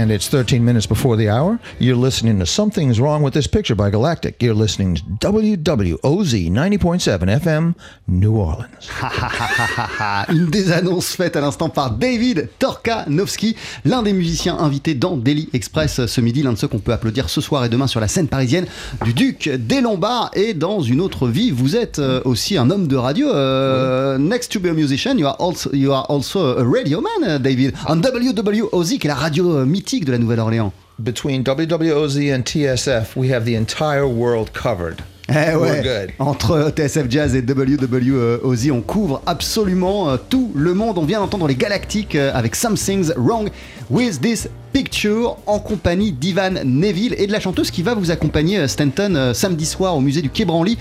And 0.07 0.13
it's 0.13 0.29
13 0.29 0.63
minutes 0.63 0.85
before 0.85 1.17
the 1.17 1.27
hour, 1.27 1.59
you're 1.79 1.97
listening 1.97 2.39
to 2.39 2.45
Something's 2.45 2.97
Wrong 2.97 3.23
with 3.23 3.33
This 3.33 3.45
Picture 3.45 3.75
by 3.75 3.89
Galactic. 3.89 4.41
You're 4.41 4.53
listening 4.53 4.95
to 4.95 5.03
WWOZ 5.03 6.49
90.7 6.49 7.41
FM, 7.41 7.75
New 8.07 8.37
Orleans. 8.37 8.69
Une 10.29 10.49
des 10.49 10.71
annonces 10.71 11.09
faites 11.09 11.35
à 11.35 11.41
l'instant 11.41 11.67
par 11.67 11.91
David 11.91 12.47
Torkanovski, 12.57 13.57
l'un 13.83 14.01
des 14.01 14.13
musiciens 14.13 14.57
invités 14.57 14.95
dans 14.95 15.17
Daily 15.17 15.49
Express 15.51 16.05
ce 16.05 16.21
midi, 16.21 16.41
l'un 16.41 16.53
de 16.53 16.57
ceux 16.57 16.69
qu'on 16.69 16.79
peut 16.79 16.93
applaudir 16.93 17.29
ce 17.29 17.41
soir 17.41 17.65
et 17.65 17.69
demain 17.69 17.87
sur 17.87 17.99
la 17.99 18.07
scène 18.07 18.29
parisienne 18.29 18.65
du 19.03 19.13
Duc 19.13 19.49
des 19.49 19.81
Lombards. 19.81 20.31
Et 20.35 20.53
dans 20.53 20.79
une 20.79 21.01
autre 21.01 21.27
vie, 21.27 21.51
vous 21.51 21.75
êtes 21.75 21.99
euh, 21.99 22.21
aussi 22.23 22.57
un 22.57 22.69
homme 22.69 22.87
de 22.87 22.95
radio. 22.95 23.27
Euh, 23.27 24.17
Next 24.17 24.53
to 24.53 24.61
be 24.61 24.67
a 24.67 24.73
musician, 24.73 25.17
you 25.17 25.27
are 25.27 25.35
also, 25.41 25.69
you 25.73 25.91
are 25.91 26.05
also 26.09 26.57
a 26.57 26.63
radio 26.63 27.01
man, 27.01 27.35
uh, 27.35 27.39
David, 27.41 27.73
on 27.89 27.97
WWOZ, 27.97 28.99
qui 28.99 29.07
est 29.07 29.09
la 29.09 29.15
radio 29.15 29.57
euh, 29.57 29.65
de 30.05 30.11
la 30.11 30.17
Nouvelle-Orléans. 30.17 30.71
Between 30.99 31.43
WWOZ 31.43 32.33
and 32.33 32.43
TSF, 32.43 33.15
we 33.15 33.31
have 33.31 33.45
the 33.45 33.55
entire 33.55 34.07
world 34.07 34.51
covered. 34.51 35.03
Eh 35.29 35.55
We're 35.55 35.59
ouais. 35.59 35.83
good. 35.83 36.13
Entre 36.19 36.71
TSF 36.73 37.09
Jazz 37.09 37.35
et 37.35 37.41
WWOZ, 37.41 38.71
on 38.71 38.81
couvre 38.81 39.21
absolument 39.25 40.09
euh, 40.09 40.17
tout 40.17 40.51
le 40.55 40.73
monde. 40.73 40.97
On 40.97 41.03
vient 41.03 41.19
d'entendre 41.19 41.47
les 41.47 41.55
Galactiques 41.55 42.15
euh, 42.15 42.31
avec 42.33 42.55
Something's 42.55 43.11
Wrong 43.17 43.49
with 43.89 44.21
This 44.21 44.47
Picture 44.71 45.37
en 45.45 45.59
compagnie 45.59 46.13
d'Ivan 46.13 46.63
Neville 46.63 47.13
et 47.17 47.27
de 47.27 47.33
la 47.33 47.41
chanteuse 47.41 47.71
qui 47.71 47.83
va 47.83 47.93
vous 47.93 48.09
accompagner 48.09 48.57
euh, 48.57 48.67
Stanton 48.67 49.31
samedi 49.33 49.65
soir 49.65 49.97
au 49.97 49.99
musée 49.99 50.21
du 50.21 50.29
Quai 50.29 50.45
Branly, 50.45 50.77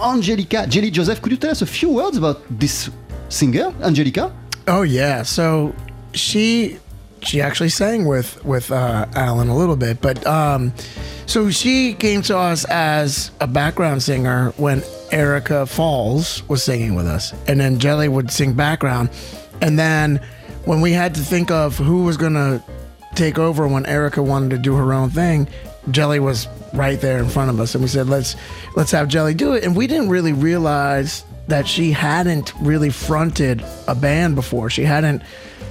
Angelica 0.00 0.64
Jelly 0.68 0.92
Joseph. 0.94 1.20
Could 1.20 1.32
you 1.32 1.38
tell 1.38 1.52
us 1.52 1.62
a 1.62 1.66
few 1.66 1.90
words 1.90 2.16
about 2.16 2.38
this 2.58 2.90
singer, 3.28 3.68
Angelica? 3.82 4.32
Oh 4.66 4.82
yeah. 4.82 5.22
So 5.24 5.74
she 6.14 6.78
she 7.22 7.40
actually 7.40 7.68
sang 7.68 8.06
with 8.06 8.42
with 8.44 8.70
uh, 8.70 9.06
Alan 9.14 9.48
a 9.48 9.56
little 9.56 9.76
bit, 9.76 10.00
but 10.00 10.24
um, 10.26 10.72
so 11.26 11.50
she 11.50 11.94
came 11.94 12.22
to 12.22 12.36
us 12.36 12.64
as 12.66 13.30
a 13.40 13.46
background 13.46 14.02
singer 14.02 14.52
when 14.56 14.82
Erica 15.10 15.66
Falls 15.66 16.46
was 16.48 16.62
singing 16.62 16.94
with 16.94 17.06
us, 17.06 17.32
and 17.46 17.60
then 17.60 17.78
Jelly 17.78 18.08
would 18.08 18.30
sing 18.30 18.54
background, 18.54 19.10
and 19.60 19.78
then 19.78 20.20
when 20.64 20.80
we 20.80 20.92
had 20.92 21.14
to 21.14 21.20
think 21.20 21.50
of 21.50 21.76
who 21.76 22.04
was 22.04 22.16
gonna 22.16 22.62
take 23.14 23.38
over 23.38 23.66
when 23.66 23.86
Erica 23.86 24.22
wanted 24.22 24.50
to 24.50 24.58
do 24.58 24.74
her 24.76 24.92
own 24.92 25.10
thing, 25.10 25.48
Jelly 25.90 26.20
was 26.20 26.46
right 26.72 27.00
there 27.00 27.18
in 27.18 27.28
front 27.28 27.50
of 27.50 27.60
us, 27.60 27.74
and 27.74 27.82
we 27.82 27.88
said, 27.88 28.08
"Let's 28.08 28.36
let's 28.76 28.90
have 28.92 29.08
Jelly 29.08 29.34
do 29.34 29.52
it." 29.54 29.64
And 29.64 29.76
we 29.76 29.86
didn't 29.86 30.08
really 30.08 30.32
realize 30.32 31.24
that 31.48 31.66
she 31.66 31.92
hadn't 31.92 32.52
really 32.60 32.90
fronted 32.90 33.62
a 33.88 33.94
band 33.94 34.36
before. 34.36 34.70
She 34.70 34.84
hadn't 34.84 35.22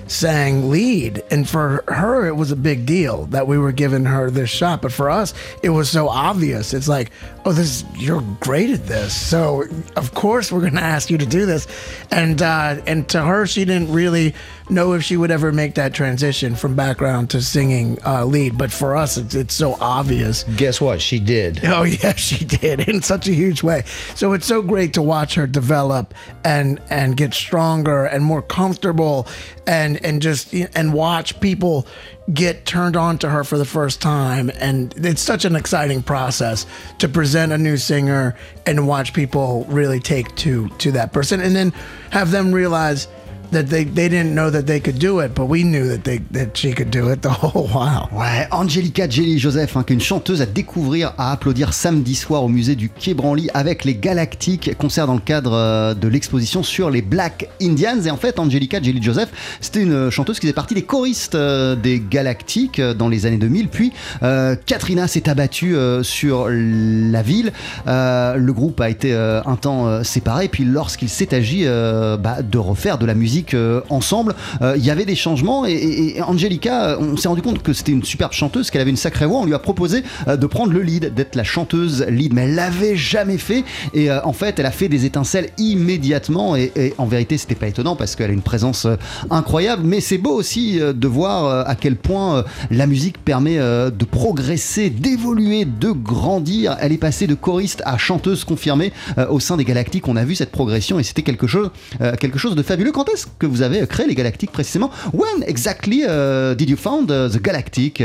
sang 0.09 0.69
lead, 0.69 1.23
and 1.29 1.47
for 1.47 1.83
her, 1.87 2.27
it 2.27 2.35
was 2.35 2.51
a 2.51 2.55
big 2.55 2.85
deal 2.85 3.25
that 3.27 3.47
we 3.47 3.57
were 3.57 3.71
giving 3.71 4.05
her 4.05 4.29
this 4.29 4.49
shot. 4.49 4.81
But 4.81 4.91
for 4.91 5.09
us, 5.09 5.33
it 5.63 5.69
was 5.69 5.89
so 5.89 6.09
obvious. 6.09 6.73
It's 6.73 6.87
like, 6.87 7.11
oh, 7.45 7.51
this 7.51 7.85
you're 7.95 8.23
great 8.39 8.71
at 8.71 8.87
this, 8.87 9.15
so 9.15 9.63
of 9.95 10.13
course 10.13 10.51
we're 10.51 10.61
going 10.61 10.75
to 10.75 10.81
ask 10.81 11.09
you 11.09 11.17
to 11.17 11.25
do 11.25 11.45
this. 11.45 11.67
And 12.11 12.41
uh, 12.41 12.81
and 12.87 13.07
to 13.09 13.21
her, 13.21 13.45
she 13.45 13.65
didn't 13.65 13.91
really 13.91 14.33
know 14.69 14.93
if 14.93 15.03
she 15.03 15.17
would 15.17 15.31
ever 15.31 15.51
make 15.51 15.75
that 15.75 15.93
transition 15.93 16.55
from 16.55 16.75
background 16.75 17.29
to 17.31 17.41
singing 17.41 17.97
uh, 18.05 18.25
lead. 18.25 18.57
But 18.57 18.71
for 18.71 18.95
us, 18.95 19.17
it's, 19.17 19.33
it's 19.35 19.53
so 19.53 19.75
obvious. 19.79 20.43
Guess 20.57 20.79
what? 20.81 21.01
She 21.01 21.19
did. 21.19 21.61
Oh 21.65 21.83
yeah, 22.03 22.15
she 22.15 22.45
did 22.45 22.81
in 22.81 23.01
such 23.01 23.27
a 23.27 23.33
huge 23.33 23.63
way. 23.63 23.83
So 24.15 24.33
it's 24.33 24.45
so 24.45 24.61
great 24.61 24.93
to 24.93 25.01
watch 25.01 25.35
her 25.35 25.47
develop 25.47 26.13
and 26.43 26.81
and 26.89 27.15
get 27.15 27.33
stronger 27.33 28.05
and 28.05 28.23
more 28.23 28.41
comfortable 28.41 29.27
and 29.67 29.98
and 30.03 30.21
just 30.21 30.53
and 30.53 30.93
watch 30.93 31.39
people 31.39 31.87
get 32.33 32.65
turned 32.65 32.95
on 32.95 33.17
to 33.19 33.29
her 33.29 33.43
for 33.43 33.57
the 33.57 33.65
first 33.65 34.01
time. 34.01 34.51
And 34.59 34.93
it's 34.97 35.21
such 35.21 35.45
an 35.45 35.55
exciting 35.55 36.03
process 36.03 36.65
to 36.99 37.07
present 37.09 37.51
a 37.51 37.57
new 37.57 37.77
singer 37.77 38.35
and 38.65 38.87
watch 38.87 39.13
people 39.13 39.65
really 39.69 39.99
take 39.99 40.35
to 40.37 40.69
to 40.69 40.91
that 40.91 41.13
person 41.13 41.41
and 41.41 41.55
then 41.55 41.71
have 42.11 42.31
them 42.31 42.53
realize 42.53 43.07
they, 43.51 43.85
they 43.85 44.09
didn't 44.09 44.33
know 44.33 44.49
that 44.51 44.63
they 44.63 44.79
could 44.79 44.99
do 44.99 45.19
it, 45.21 45.33
but 45.33 45.45
we 45.47 45.63
knew 45.63 45.87
that 45.87 46.03
they 46.03 46.19
that 46.31 46.55
she 46.55 46.73
could 46.73 46.89
do 46.89 47.11
it 47.11 47.21
the 47.21 47.29
whole 47.41 47.67
while. 47.67 48.09
Ouais, 48.11 48.47
Angelica 48.51 49.09
Jelly 49.09 49.39
Joseph, 49.39 49.75
hein, 49.75 49.83
qui 49.83 49.93
une 49.93 50.01
chanteuse 50.01 50.41
à 50.41 50.45
découvrir, 50.45 51.13
à 51.17 51.31
applaudir 51.31 51.73
samedi 51.73 52.15
soir 52.15 52.43
au 52.43 52.47
musée 52.47 52.75
du 52.75 52.89
Quai 52.89 53.13
Branly 53.13 53.49
avec 53.53 53.85
les 53.85 53.95
Galactiques, 53.95 54.75
concert 54.77 55.07
dans 55.07 55.15
le 55.15 55.19
cadre 55.19 55.53
euh, 55.53 55.93
de 55.93 56.07
l'exposition 56.07 56.63
sur 56.63 56.89
les 56.89 57.01
Black 57.01 57.49
Indians. 57.61 58.01
Et 58.05 58.11
en 58.11 58.17
fait, 58.17 58.39
Angelica 58.39 58.81
Jelly 58.81 59.01
Joseph, 59.01 59.29
c'était 59.61 59.81
une 59.81 60.09
chanteuse 60.09 60.39
qui 60.39 60.47
faisait 60.47 60.53
partie 60.53 60.75
des 60.75 60.83
choristes 60.83 61.35
euh, 61.35 61.75
des 61.75 61.99
Galactiques 61.99 62.79
euh, 62.79 62.93
dans 62.93 63.09
les 63.09 63.25
années 63.25 63.37
2000. 63.37 63.69
Puis 63.69 63.93
euh, 64.23 64.55
Katrina 64.65 65.07
s'est 65.07 65.29
abattue 65.29 65.75
euh, 65.75 66.03
sur 66.03 66.47
la 66.49 67.21
ville. 67.21 67.51
Euh, 67.87 68.35
le 68.35 68.53
groupe 68.53 68.81
a 68.81 68.89
été 68.89 69.13
euh, 69.13 69.41
un 69.45 69.55
temps 69.55 69.87
euh, 69.87 70.03
séparé. 70.03 70.47
Puis 70.47 70.65
lorsqu'il 70.65 71.09
s'est 71.09 71.33
agi 71.33 71.63
euh, 71.65 72.17
bah, 72.17 72.41
de 72.41 72.57
refaire 72.57 72.97
de 72.97 73.05
la 73.05 73.15
musique 73.15 73.38
euh, 73.53 73.81
ensemble, 73.89 74.35
euh, 74.61 74.75
il 74.77 74.85
y 74.85 74.91
avait 74.91 75.05
des 75.05 75.15
changements. 75.15 75.65
Et, 75.65 76.21
Angelica, 76.21 76.91
euh, 76.91 76.97
on 76.99 77.17
s'est 77.17 77.27
rendu 77.27 77.41
compte 77.41 77.61
que 77.61 77.73
c'était 77.73 77.91
une 77.91 78.03
superbe 78.03 78.33
chanteuse, 78.33 78.69
qu'elle 78.69 78.81
avait 78.81 78.89
une 78.89 78.97
sacrée 78.97 79.25
voix. 79.25 79.39
On 79.39 79.45
lui 79.45 79.53
a 79.53 79.59
proposé 79.59 80.03
de 80.27 80.45
prendre 80.47 80.73
le 80.73 80.81
lead, 80.81 81.13
d'être 81.13 81.35
la 81.35 81.43
chanteuse 81.43 82.05
lead, 82.07 82.33
mais 82.33 82.43
elle 82.43 82.55
l'avait 82.55 82.95
jamais 82.95 83.37
fait. 83.37 83.63
Et 83.93 84.11
en 84.11 84.33
fait, 84.33 84.59
elle 84.59 84.65
a 84.65 84.71
fait 84.71 84.89
des 84.89 85.05
étincelles 85.05 85.49
immédiatement. 85.57 86.55
Et, 86.55 86.71
et 86.75 86.93
en 86.97 87.05
vérité, 87.05 87.37
c'était 87.37 87.55
pas 87.55 87.67
étonnant 87.67 87.95
parce 87.95 88.15
qu'elle 88.15 88.29
a 88.29 88.33
une 88.33 88.41
présence 88.41 88.87
incroyable. 89.29 89.83
Mais 89.85 90.01
c'est 90.01 90.17
beau 90.17 90.33
aussi 90.33 90.79
de 90.79 91.07
voir 91.07 91.67
à 91.67 91.75
quel 91.75 91.95
point 91.95 92.43
la 92.71 92.87
musique 92.87 93.23
permet 93.23 93.57
de 93.57 94.05
progresser, 94.05 94.89
d'évoluer, 94.89 95.65
de 95.65 95.91
grandir. 95.91 96.77
Elle 96.79 96.91
est 96.91 96.97
passée 96.97 97.27
de 97.27 97.35
choriste 97.35 97.81
à 97.85 97.97
chanteuse 97.97 98.43
confirmée 98.43 98.91
au 99.29 99.39
sein 99.39 99.57
des 99.57 99.65
Galactiques. 99.65 100.07
On 100.07 100.15
a 100.15 100.25
vu 100.25 100.35
cette 100.35 100.51
progression 100.51 100.99
et 100.99 101.03
c'était 101.03 101.23
quelque 101.23 101.47
chose, 101.47 101.71
quelque 102.19 102.39
chose 102.39 102.55
de 102.55 102.63
fabuleux. 102.63 102.91
Quand 102.91 103.09
est-ce 103.09 103.27
que 103.37 103.45
vous 103.45 103.61
avez 103.61 103.85
créé 103.87 104.07
les 104.07 104.15
Galactiques 104.15 104.51
précisément 104.51 104.89
When 105.13 105.43
exactly 105.43 106.03
uh, 106.03 106.55
did 106.55 106.69
you 106.69 106.75
found 106.75 107.09
uh, 107.11 107.29
the 107.29 107.39
Galactic 107.39 108.01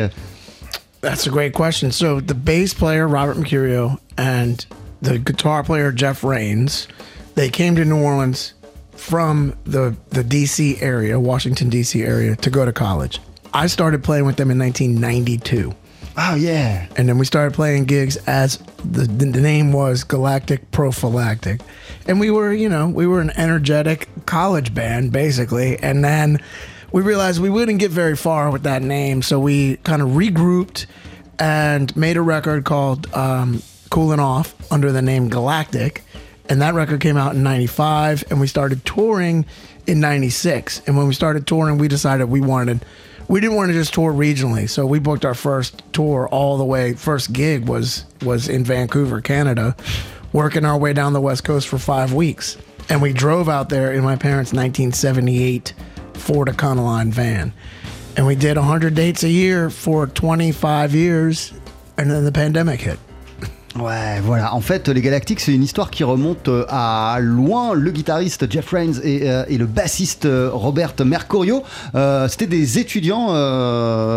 That's 1.05 1.27
a 1.27 1.31
great 1.31 1.53
question. 1.53 1.93
So 1.93 2.19
the 2.21 2.35
bass 2.35 2.73
player 2.73 3.07
Robert 3.07 3.37
Mercurio 3.37 3.99
and 4.17 4.65
the 5.03 5.19
guitar 5.19 5.63
player 5.63 5.93
Jeff 5.93 6.25
Rains, 6.25 6.89
they 7.35 7.51
came 7.51 7.77
to 7.77 7.85
New 7.85 8.03
Orleans 8.03 8.55
from 8.93 9.55
the 9.65 9.95
the 10.11 10.25
DC 10.25 10.81
area, 10.81 11.21
Washington 11.21 11.69
DC 11.69 12.03
area, 12.03 12.37
to 12.37 12.49
go 12.49 12.65
to 12.65 12.73
college. 12.73 13.21
I 13.53 13.67
started 13.67 14.03
playing 14.03 14.25
with 14.25 14.37
them 14.37 14.51
in 14.51 14.59
1992. 14.59 15.75
Oh 16.17 16.37
yeah. 16.37 16.87
And 16.97 17.09
then 17.09 17.19
we 17.19 17.25
started 17.25 17.55
playing 17.55 17.87
gigs 17.87 18.17
as 18.29 18.59
the, 18.85 19.03
the 19.03 19.27
name 19.27 19.73
was 19.73 20.05
Galactic 20.05 20.71
Prophylactic. 20.71 21.61
And 22.07 22.21
we 22.21 22.31
were, 22.31 22.53
you 22.53 22.69
know, 22.69 22.89
we 22.89 23.07
were 23.07 23.21
an 23.21 23.33
energetic 23.37 24.09
college 24.27 24.75
band 24.75 25.11
basically. 25.13 25.77
And 25.83 26.05
then 26.05 26.39
we 26.93 27.03
realized 27.03 27.41
we 27.41 27.51
wouldn't 27.51 27.81
get 27.81 27.91
very 27.91 28.17
far 28.17 28.51
with 28.51 28.63
that 28.63 28.83
name. 28.83 29.23
So 29.23 29.41
we 29.41 29.77
kind 29.79 30.03
of 30.03 30.11
regrouped 30.11 30.87
and 31.41 31.95
made 31.97 32.17
a 32.17 32.23
record 32.23 32.65
called 32.65 33.13
um, 33.13 33.61
Cooling 33.91 34.21
Off 34.21 34.55
under 34.71 34.93
the 34.93 35.03
name 35.03 35.29
Galactic. 35.29 36.05
And 36.49 36.63
that 36.63 36.75
record 36.75 37.01
came 37.01 37.17
out 37.17 37.35
in 37.35 37.43
95 37.43 38.25
and 38.31 38.39
we 38.41 38.47
started 38.47 38.85
touring 38.85 39.47
in 39.89 39.99
96. 39.99 40.83
And 40.87 40.97
when 40.97 41.09
we 41.09 41.15
started 41.15 41.47
touring, 41.49 41.79
we 41.79 41.89
decided 41.89 42.27
we 42.27 42.41
wanted 42.41 42.85
we 43.29 43.41
didn't 43.41 43.57
want 43.57 43.71
to 43.71 43.73
just 43.75 43.95
tour 43.95 44.13
regionally. 44.13 44.69
So 44.69 44.87
we 44.87 44.99
booked 44.99 45.25
our 45.25 45.35
first 45.35 45.83
tour 45.93 46.29
all 46.29 46.59
the 46.59 46.65
way 46.65 46.95
first 46.95 47.33
gig 47.33 47.69
was 47.69 48.05
was 48.23 48.49
in 48.49 48.65
Vancouver, 48.65 49.21
Canada, 49.21 49.77
working 50.33 50.65
our 50.65 50.79
way 50.79 50.93
down 50.93 51.13
the 51.13 51.21
west 51.21 51.45
coast 51.45 51.69
for 51.69 51.79
5 51.79 52.13
weeks. 52.13 52.57
And 52.89 53.01
we 53.01 53.13
drove 53.13 53.49
out 53.49 53.69
there 53.69 53.93
in 53.93 54.05
my 54.05 54.17
parents' 54.17 54.53
1978 54.53 55.73
Ford 56.15 56.49
Econoline 56.49 57.11
van. 57.11 57.53
And 58.17 58.27
we 58.27 58.35
did 58.35 58.57
100 58.57 58.95
dates 58.95 59.25
a 59.25 59.29
year 59.29 59.71
for 59.71 60.07
25 60.07 60.95
years 60.95 61.53
and 61.97 62.11
then 62.11 62.25
the 62.25 62.33
pandemic 62.33 62.81
hit. 62.81 62.99
Ouais, 63.79 64.21
voilà. 64.23 64.55
En 64.55 64.61
fait, 64.61 64.89
les 64.89 65.01
Galactiques, 65.01 65.41
c'est 65.41 65.53
une 65.53 65.65
histoire 65.65 65.91
qui 65.91 66.05
remonte 66.05 66.47
euh, 66.47 66.65
à 66.69 67.19
loin. 67.21 67.75
Le 67.75 67.91
guitariste 67.91 68.51
Jeff 68.51 68.71
Rains 68.71 69.01
et, 69.03 69.29
euh, 69.29 69.45
le 69.51 69.67
bassiste 69.67 70.27
euh, 70.27 70.49
Robert 70.53 70.93
Mercurio, 71.05 71.65
c'était 72.29 72.47
des 72.47 72.79
étudiants 72.79 73.29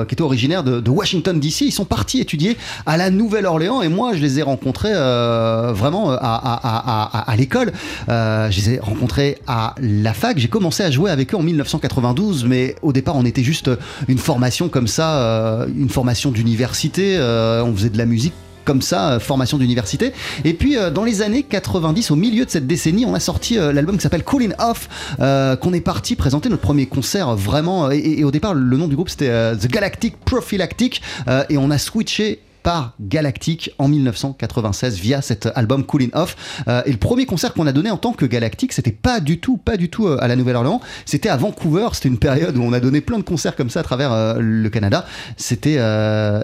qui 0.05 0.13
étaient 0.13 0.21
originaires 0.21 0.63
de, 0.63 0.89
Washington 0.89 1.39
DC. 1.39 1.61
Ils 1.61 1.71
sont 1.71 1.85
partis 1.85 2.19
étudier 2.19 2.57
à 2.85 2.97
la 2.97 3.09
Nouvelle-Orléans 3.09 3.81
et 3.81 3.89
moi, 3.89 4.13
je 4.13 4.21
les 4.21 4.39
ai 4.39 4.43
rencontrés 4.43 4.93
vraiment 4.93 6.11
à, 6.11 7.33
l'école. 7.37 7.71
Je 8.07 8.55
les 8.55 8.75
ai 8.75 8.79
rencontrés 8.79 9.37
à 9.47 9.75
la 9.79 10.13
fac. 10.13 10.37
J'ai 10.37 10.47
commencé 10.47 10.83
à 10.83 10.91
jouer 10.91 11.11
avec 11.11 11.33
eux 11.33 11.37
en 11.37 11.43
1992, 11.43 12.45
mais 12.45 12.75
au 12.81 12.93
départ, 12.93 13.15
on 13.15 13.25
était 13.25 13.43
juste 13.43 13.69
une 14.07 14.17
formation 14.17 14.69
comme 14.69 14.87
ça, 14.87 15.65
une 15.75 15.89
formation 15.89 16.31
d'université. 16.31 17.19
On 17.19 17.73
faisait 17.75 17.89
de 17.89 17.97
la 17.97 18.05
musique 18.05 18.33
comme 18.67 18.81
ça, 18.81 19.13
euh, 19.13 19.19
formation 19.19 19.57
d'université. 19.57 20.11
Et 20.43 20.53
puis 20.53 20.77
euh, 20.77 20.91
dans 20.91 21.05
les 21.05 21.21
années 21.21 21.41
90, 21.41 22.11
au 22.11 22.15
milieu 22.15 22.45
de 22.45 22.49
cette 22.49 22.67
décennie, 22.67 23.05
on 23.05 23.15
a 23.15 23.19
sorti 23.19 23.57
euh, 23.57 23.71
l'album 23.71 23.95
qui 23.95 24.03
s'appelle 24.03 24.25
Coolin' 24.25 24.53
Off, 24.59 24.89
qu'on 25.17 25.73
est 25.73 25.81
parti 25.81 26.15
présenter 26.15 26.49
notre 26.49 26.61
premier 26.61 26.85
concert 26.85 27.35
vraiment. 27.35 27.89
Et, 27.91 28.23
au 28.25 28.31
départ, 28.31 28.53
le 28.53 28.77
nom 28.77 28.87
du 28.87 28.95
groupe 28.95 29.09
c'était 29.09 29.55
The 29.55 29.67
Galactic 29.67 30.17
Prophylactic, 30.17 31.01
et 31.49 31.57
on 31.57 31.71
a 31.71 31.77
switché 31.77 32.41
par 32.67 32.95
Galactic 32.99 33.71
en 33.77 33.87
1996 33.87 34.99
via 34.99 35.21
cet 35.21 35.47
album 35.55 35.85
Coolin' 35.85 36.09
Off. 36.11 36.35
Euh, 36.67 36.81
et 36.85 36.91
le 36.91 36.97
premier 36.97 37.25
concert 37.25 37.53
qu'on 37.53 37.65
a 37.65 37.71
donné 37.71 37.89
en 37.89 37.95
tant 37.95 38.11
que 38.11 38.25
Galactic, 38.25 38.73
c'était 38.73 38.91
pas 38.91 39.21
du 39.21 39.39
tout, 39.39 39.55
pas 39.55 39.77
du 39.77 39.87
tout 39.87 40.05
euh, 40.05 40.17
à 40.19 40.27
la 40.27 40.35
Nouvelle-Orléans. 40.35 40.81
C'était 41.05 41.29
à 41.29 41.37
Vancouver. 41.37 41.87
C'était 41.93 42.09
une 42.09 42.17
période 42.17 42.57
où 42.57 42.61
on 42.61 42.73
a 42.73 42.81
donné 42.81 42.99
plein 42.99 43.19
de 43.19 43.23
concerts 43.23 43.55
comme 43.55 43.69
ça 43.69 43.79
à 43.79 43.83
travers 43.83 44.11
euh, 44.11 44.39
le 44.41 44.69
Canada. 44.69 45.05
C'était 45.37 45.77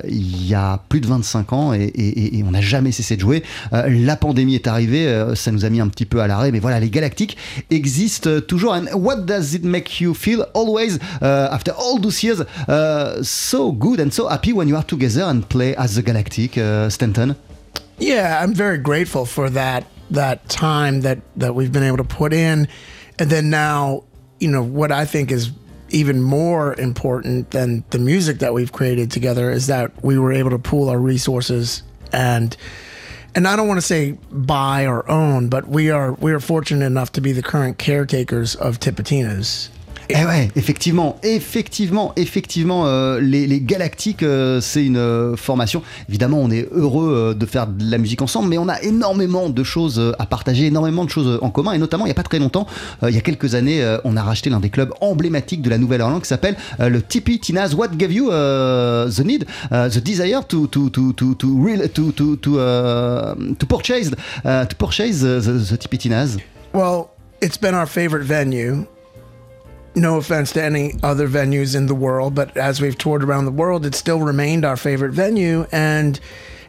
il 0.07 0.47
y 0.47 0.55
a 0.55 0.79
plus 0.87 1.01
de 1.01 1.07
25 1.07 1.51
ans 1.51 1.73
et, 1.73 2.41
on 2.47 2.51
n'a 2.51 2.61
jamais 2.61 2.93
cessé 2.93 3.17
de 3.17 3.21
jouer. 3.21 3.43
La 3.73 4.15
pandémie 4.15 4.55
est 4.55 4.67
arrivée, 4.67 5.33
ça 5.35 5.51
nous 5.51 5.65
a 5.65 5.69
mis 5.69 5.81
un 5.81 5.89
petit 5.89 6.05
peu 6.05 6.21
à 6.21 6.27
l'arrêt, 6.27 6.51
mais 6.51 6.59
voilà, 6.59 6.79
les 6.79 6.89
Galactiques 6.89 7.35
existent 7.69 8.39
toujours. 8.47 8.73
And 8.73 8.85
what 8.95 9.25
does 9.25 9.55
it 9.55 9.65
make 9.65 9.99
you 9.99 10.13
feel 10.13 10.45
always 10.53 10.99
after 11.21 11.71
all 11.71 11.99
those 11.99 12.23
years? 12.23 12.43
So 13.23 13.73
good 13.73 13.99
and 13.99 14.11
so 14.11 14.29
happy 14.29 14.53
when 14.53 14.69
you 14.69 14.75
are 14.75 14.85
together 14.85 15.23
and 15.23 15.41
play 15.41 15.75
as 15.77 15.95
the 15.95 16.12
Galactic, 16.13 16.57
uh, 16.57 16.89
Stanton? 16.89 17.35
Yeah, 17.97 18.39
I'm 18.41 18.53
very 18.53 18.77
grateful 18.77 19.25
for 19.25 19.49
that 19.49 19.85
that 20.11 20.47
time 20.47 21.01
that 21.01 21.19
that 21.37 21.55
we've 21.55 21.71
been 21.71 21.83
able 21.83 21.97
to 21.97 22.03
put 22.03 22.33
in, 22.33 22.67
and 23.17 23.29
then 23.29 23.49
now, 23.49 24.03
you 24.39 24.49
know, 24.51 24.63
what 24.63 24.91
I 24.91 25.05
think 25.05 25.31
is 25.31 25.51
even 25.89 26.21
more 26.21 26.73
important 26.79 27.51
than 27.51 27.83
the 27.91 27.99
music 27.99 28.39
that 28.39 28.53
we've 28.53 28.71
created 28.71 29.11
together 29.11 29.51
is 29.51 29.67
that 29.67 29.91
we 30.03 30.17
were 30.17 30.31
able 30.31 30.49
to 30.49 30.59
pool 30.59 30.89
our 30.89 30.97
resources 30.97 31.83
and 32.11 32.55
and 33.35 33.47
I 33.47 33.55
don't 33.55 33.67
want 33.67 33.79
to 33.79 33.85
say 33.85 34.11
buy 34.31 34.85
or 34.85 35.09
own, 35.09 35.49
but 35.49 35.67
we 35.67 35.89
are 35.89 36.13
we 36.13 36.31
are 36.31 36.39
fortunate 36.39 36.85
enough 36.85 37.11
to 37.13 37.21
be 37.21 37.31
the 37.31 37.41
current 37.41 37.79
caretakers 37.79 38.55
of 38.55 38.79
Tipitinas. 38.79 39.69
Eh 40.15 40.25
ouais, 40.25 40.47
effectivement, 40.55 41.15
effectivement, 41.23 42.13
effectivement, 42.17 42.85
euh, 42.85 43.19
les, 43.19 43.47
les 43.47 43.59
Galactiques, 43.59 44.21
euh, 44.21 44.61
c'est 44.61 44.85
une 44.85 44.97
euh, 44.97 45.35
formation. 45.35 45.81
Évidemment, 46.07 46.37
on 46.39 46.51
est 46.51 46.69
heureux 46.71 47.33
de 47.35 47.45
faire 47.47 47.65
de 47.65 47.89
la 47.89 47.97
musique 47.97 48.21
ensemble, 48.21 48.47
mais 48.47 48.59
on 48.59 48.69
a 48.69 48.79
énormément 48.83 49.49
de 49.49 49.63
choses 49.63 50.13
à 50.19 50.25
partager, 50.27 50.67
énormément 50.67 51.03
de 51.03 51.09
choses 51.09 51.39
en 51.41 51.49
commun, 51.49 51.71
et 51.71 51.79
notamment, 51.79 52.05
il 52.05 52.09
n'y 52.09 52.11
a 52.11 52.15
pas 52.15 52.21
très 52.21 52.37
longtemps, 52.37 52.67
il 53.01 53.15
y 53.15 53.17
a 53.17 53.21
quelques 53.21 53.55
années, 53.55 53.83
on 54.03 54.15
a 54.15 54.21
racheté 54.21 54.51
l'un 54.51 54.59
des 54.59 54.69
clubs 54.69 54.93
emblématiques 55.01 55.63
de 55.63 55.69
la 55.71 55.79
Nouvelle-Orléans 55.79 56.19
qui 56.19 56.27
s'appelle 56.27 56.57
le 56.79 57.01
Tipi 57.01 57.39
Tinas. 57.39 57.73
What 57.73 57.97
gave 57.97 58.13
you 58.13 58.29
the 58.29 59.25
need, 59.25 59.45
the 59.71 59.97
desire 59.97 60.43
to 60.47 60.67
to 60.67 60.91
to 60.91 61.13
to 61.13 61.33
to 61.33 61.55
to 61.87 62.11
to 62.11 62.35
to, 62.37 63.65
purchase 63.67 64.11
to 64.43 64.75
purchase 64.77 65.21
the, 65.21 65.41
the, 65.41 65.77
Tipi 65.77 65.97
Tinas? 65.97 66.37
Well, 66.73 67.09
it's 67.41 67.57
been 67.57 67.73
our 67.73 67.87
favorite 67.87 68.23
venue. 68.23 68.85
No 69.95 70.17
offense 70.17 70.51
to 70.53 70.63
any 70.63 70.95
other 71.03 71.27
venues 71.27 71.75
in 71.75 71.85
the 71.85 71.95
world, 71.95 72.33
but 72.33 72.57
as 72.57 72.81
we've 72.81 72.97
toured 72.97 73.23
around 73.23 73.45
the 73.45 73.51
world, 73.51 73.85
it 73.85 73.93
still 73.93 74.19
remained 74.19 74.65
our 74.65 74.77
favorite 74.77 75.11
venue 75.11 75.67
and 75.71 76.19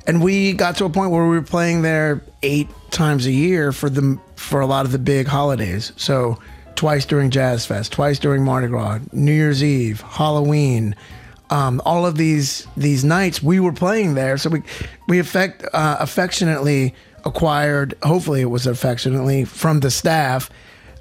and 0.06 0.22
we 0.22 0.52
got 0.52 0.76
to 0.76 0.84
a 0.84 0.90
point 0.90 1.10
where 1.10 1.24
we 1.24 1.36
were 1.36 1.42
playing 1.42 1.80
there 1.80 2.22
8 2.42 2.68
times 2.90 3.26
a 3.26 3.32
year 3.32 3.72
for 3.72 3.88
the 3.88 4.18
for 4.36 4.60
a 4.60 4.66
lot 4.66 4.84
of 4.84 4.92
the 4.92 4.98
big 4.98 5.26
holidays. 5.26 5.92
So, 5.96 6.38
twice 6.74 7.06
during 7.06 7.30
Jazz 7.30 7.64
Fest, 7.64 7.92
twice 7.92 8.18
during 8.18 8.44
Mardi 8.44 8.68
Gras, 8.68 9.00
New 9.12 9.32
Year's 9.32 9.64
Eve, 9.64 10.02
Halloween, 10.02 10.94
um, 11.50 11.80
all 11.84 12.04
of 12.04 12.16
these 12.16 12.66
these 12.76 13.04
nights 13.04 13.42
we 13.42 13.60
were 13.60 13.72
playing 13.72 14.14
there. 14.14 14.36
So 14.36 14.50
we 14.50 14.62
we 15.08 15.18
affect, 15.18 15.64
uh, 15.72 15.96
affectionately 16.00 16.94
acquired. 17.24 17.94
Hopefully, 18.02 18.40
it 18.40 18.50
was 18.50 18.66
affectionately 18.66 19.44
from 19.44 19.80
the 19.80 19.90
staff 19.90 20.50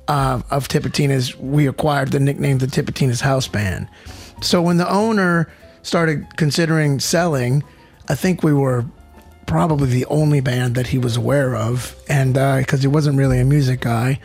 uh, 0.08 0.42
of 0.50 0.68
Tipitina's. 0.68 1.38
We 1.38 1.68
acquired 1.68 2.12
the 2.12 2.20
nickname 2.20 2.58
the 2.58 2.68
Tipitina's 2.68 3.22
House 3.22 3.48
Band. 3.48 3.88
So 4.42 4.62
when 4.62 4.78
the 4.78 4.92
owner 4.92 5.50
started 5.82 6.26
considering 6.38 7.00
selling, 7.00 7.64
I 8.10 8.16
think 8.16 8.44
we 8.44 8.54
were 8.54 8.86
probably 9.46 9.90
the 9.90 10.06
only 10.06 10.42
band 10.42 10.76
that 10.76 10.88
he 10.88 10.98
was 10.98 11.18
aware 11.18 11.56
of, 11.56 11.96
and 12.08 12.34
because 12.34 12.82
he 12.82 12.88
wasn't 12.88 13.18
really 13.18 13.40
a 13.40 13.46
music 13.46 13.82
guy. 13.82 14.20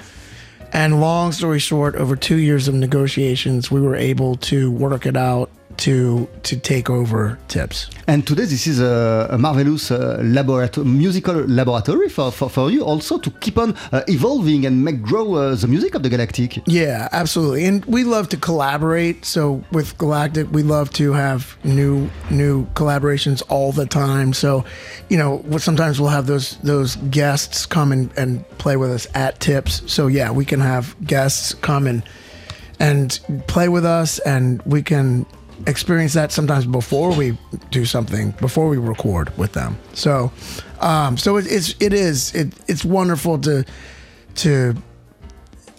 And 0.72 1.00
long 1.00 1.32
story 1.32 1.58
short, 1.58 1.96
over 1.96 2.14
two 2.14 2.36
years 2.36 2.68
of 2.68 2.74
negotiations, 2.74 3.70
we 3.70 3.80
were 3.80 3.96
able 3.96 4.36
to 4.36 4.70
work 4.70 5.06
it 5.06 5.16
out 5.16 5.50
to 5.78 6.28
to 6.42 6.56
take 6.56 6.90
over 6.90 7.38
Tips. 7.48 7.90
And 8.06 8.26
today, 8.26 8.44
this 8.44 8.66
is 8.66 8.80
a, 8.80 9.28
a 9.30 9.38
marvelous 9.38 9.90
uh, 9.90 10.18
laborato- 10.22 10.84
musical 10.84 11.34
laboratory 11.34 12.08
for, 12.08 12.32
for, 12.32 12.48
for 12.48 12.70
you 12.70 12.82
also 12.84 13.18
to 13.18 13.30
keep 13.30 13.58
on 13.58 13.76
uh, 13.92 14.02
evolving 14.08 14.66
and 14.66 14.84
make 14.84 15.02
grow 15.02 15.34
uh, 15.34 15.54
the 15.54 15.68
music 15.68 15.94
of 15.94 16.02
the 16.02 16.08
Galactic. 16.08 16.58
Yeah, 16.66 17.08
absolutely. 17.12 17.64
And 17.64 17.84
we 17.84 18.04
love 18.04 18.28
to 18.30 18.36
collaborate. 18.36 19.24
So 19.24 19.62
with 19.72 19.96
Galactic, 19.98 20.50
we 20.50 20.62
love 20.62 20.90
to 20.94 21.12
have 21.12 21.56
new 21.64 22.10
new 22.30 22.66
collaborations 22.74 23.42
all 23.48 23.72
the 23.72 23.86
time. 23.86 24.32
So, 24.32 24.64
you 25.08 25.16
know, 25.18 25.44
sometimes 25.58 26.00
we'll 26.00 26.10
have 26.10 26.26
those 26.26 26.56
those 26.58 26.96
guests 27.10 27.66
come 27.66 27.92
and, 27.92 28.10
and 28.16 28.48
play 28.58 28.76
with 28.76 28.90
us 28.90 29.06
at 29.14 29.38
Tips. 29.40 29.82
So 29.90 30.06
yeah, 30.08 30.30
we 30.30 30.44
can 30.44 30.60
have 30.60 30.96
guests 31.06 31.54
come 31.54 31.86
and 31.86 32.02
and 32.80 33.20
play 33.46 33.68
with 33.68 33.84
us 33.84 34.18
and 34.20 34.62
we 34.62 34.82
can 34.82 35.26
experience 35.66 36.14
that 36.14 36.32
sometimes 36.32 36.66
before 36.66 37.14
we 37.14 37.36
do 37.70 37.84
something 37.84 38.30
before 38.40 38.68
we 38.68 38.76
record 38.76 39.36
with 39.36 39.52
them. 39.52 39.76
So 39.94 40.30
um 40.80 41.16
so 41.16 41.36
it, 41.36 41.46
it's 41.50 41.74
it 41.80 41.92
is 41.92 42.34
it, 42.34 42.52
it's 42.68 42.84
wonderful 42.84 43.38
to 43.40 43.64
to 44.36 44.74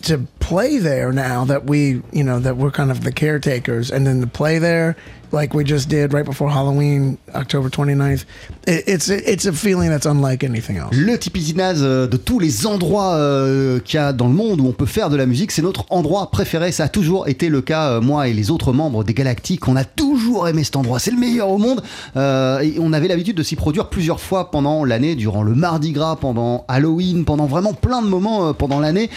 to 0.04 0.28
play 0.50 0.80
there 0.80 1.12
now 1.12 1.46
that 1.46 1.66
we 1.66 2.02
you 2.12 2.24
know 2.24 2.40
that 2.40 2.58
we're 2.58 2.72
kind 2.72 2.92
of 2.92 3.04
the 3.04 3.12
caretakers 3.12 3.92
and 3.92 4.06
then 4.08 4.28
play 4.30 4.60
there 4.60 4.96
like 5.32 5.54
we 5.54 5.64
just 5.64 5.88
did 5.90 6.12
right 6.12 6.26
before 6.26 6.50
halloween 6.50 7.18
october 7.36 7.70
29th 7.70 8.26
it, 8.66 8.84
it's 8.88 9.10
it's 9.10 9.46
a 9.46 9.54
feeling 9.54 9.90
that's 9.90 10.08
unlike 10.08 10.44
anything 10.44 10.78
else 10.78 10.96
Le 11.10 11.18
Tipitinaz 11.18 11.82
euh, 11.82 12.08
de 12.08 12.18
tous 12.18 12.40
les 12.40 12.66
endroits 12.66 13.14
euh, 13.14 13.80
qu'il 13.80 14.00
y 14.00 14.04
a 14.04 14.12
dans 14.12 14.28
le 14.28 14.34
monde 14.34 14.60
où 14.60 14.68
on 14.68 14.74
peut 14.74 14.86
faire 14.86 15.10
de 15.10 15.16
la 15.16 15.26
musique, 15.26 15.52
c'est 15.52 15.62
notre 15.62 15.86
endroit 15.90 16.30
préféré. 16.30 16.72
Ça 16.72 16.86
a 16.86 16.88
toujours 16.90 17.28
été 17.28 17.48
le 17.48 17.62
cas, 17.62 17.90
euh, 17.90 18.02
moi 18.02 18.28
et 18.28 18.34
les 18.34 18.52
autres 18.52 18.74
membres 18.74 19.04
des 19.04 19.14
Galactiques. 19.14 19.68
On 19.68 19.76
a 19.76 19.86
toujours 19.86 20.48
aimé 20.48 20.64
cet 20.64 20.76
endroit. 20.76 21.00
C'est 21.00 21.12
le 21.12 21.18
meilleur 21.18 21.50
au 21.50 21.58
monde. 21.58 21.82
On 22.16 22.94
avait 22.94 23.08
l'habitude 23.08 23.38
de 23.38 23.44
s'y 23.44 23.56
produire 23.56 23.90
plusieurs 23.90 24.20
fois 24.20 24.52
pendant 24.52 24.84
l'année, 24.84 25.16
durant 25.16 25.44
le 25.44 25.56
Mardi 25.56 25.92
Gras, 25.92 26.18
pendant 26.18 26.66
Halloween, 26.68 27.24
pendant 27.24 27.46
vraiment 27.46 27.74
plein 27.74 28.02
de 28.02 28.08
moments 28.08 28.54
pendant 28.54 28.80
l'année. 28.80 29.10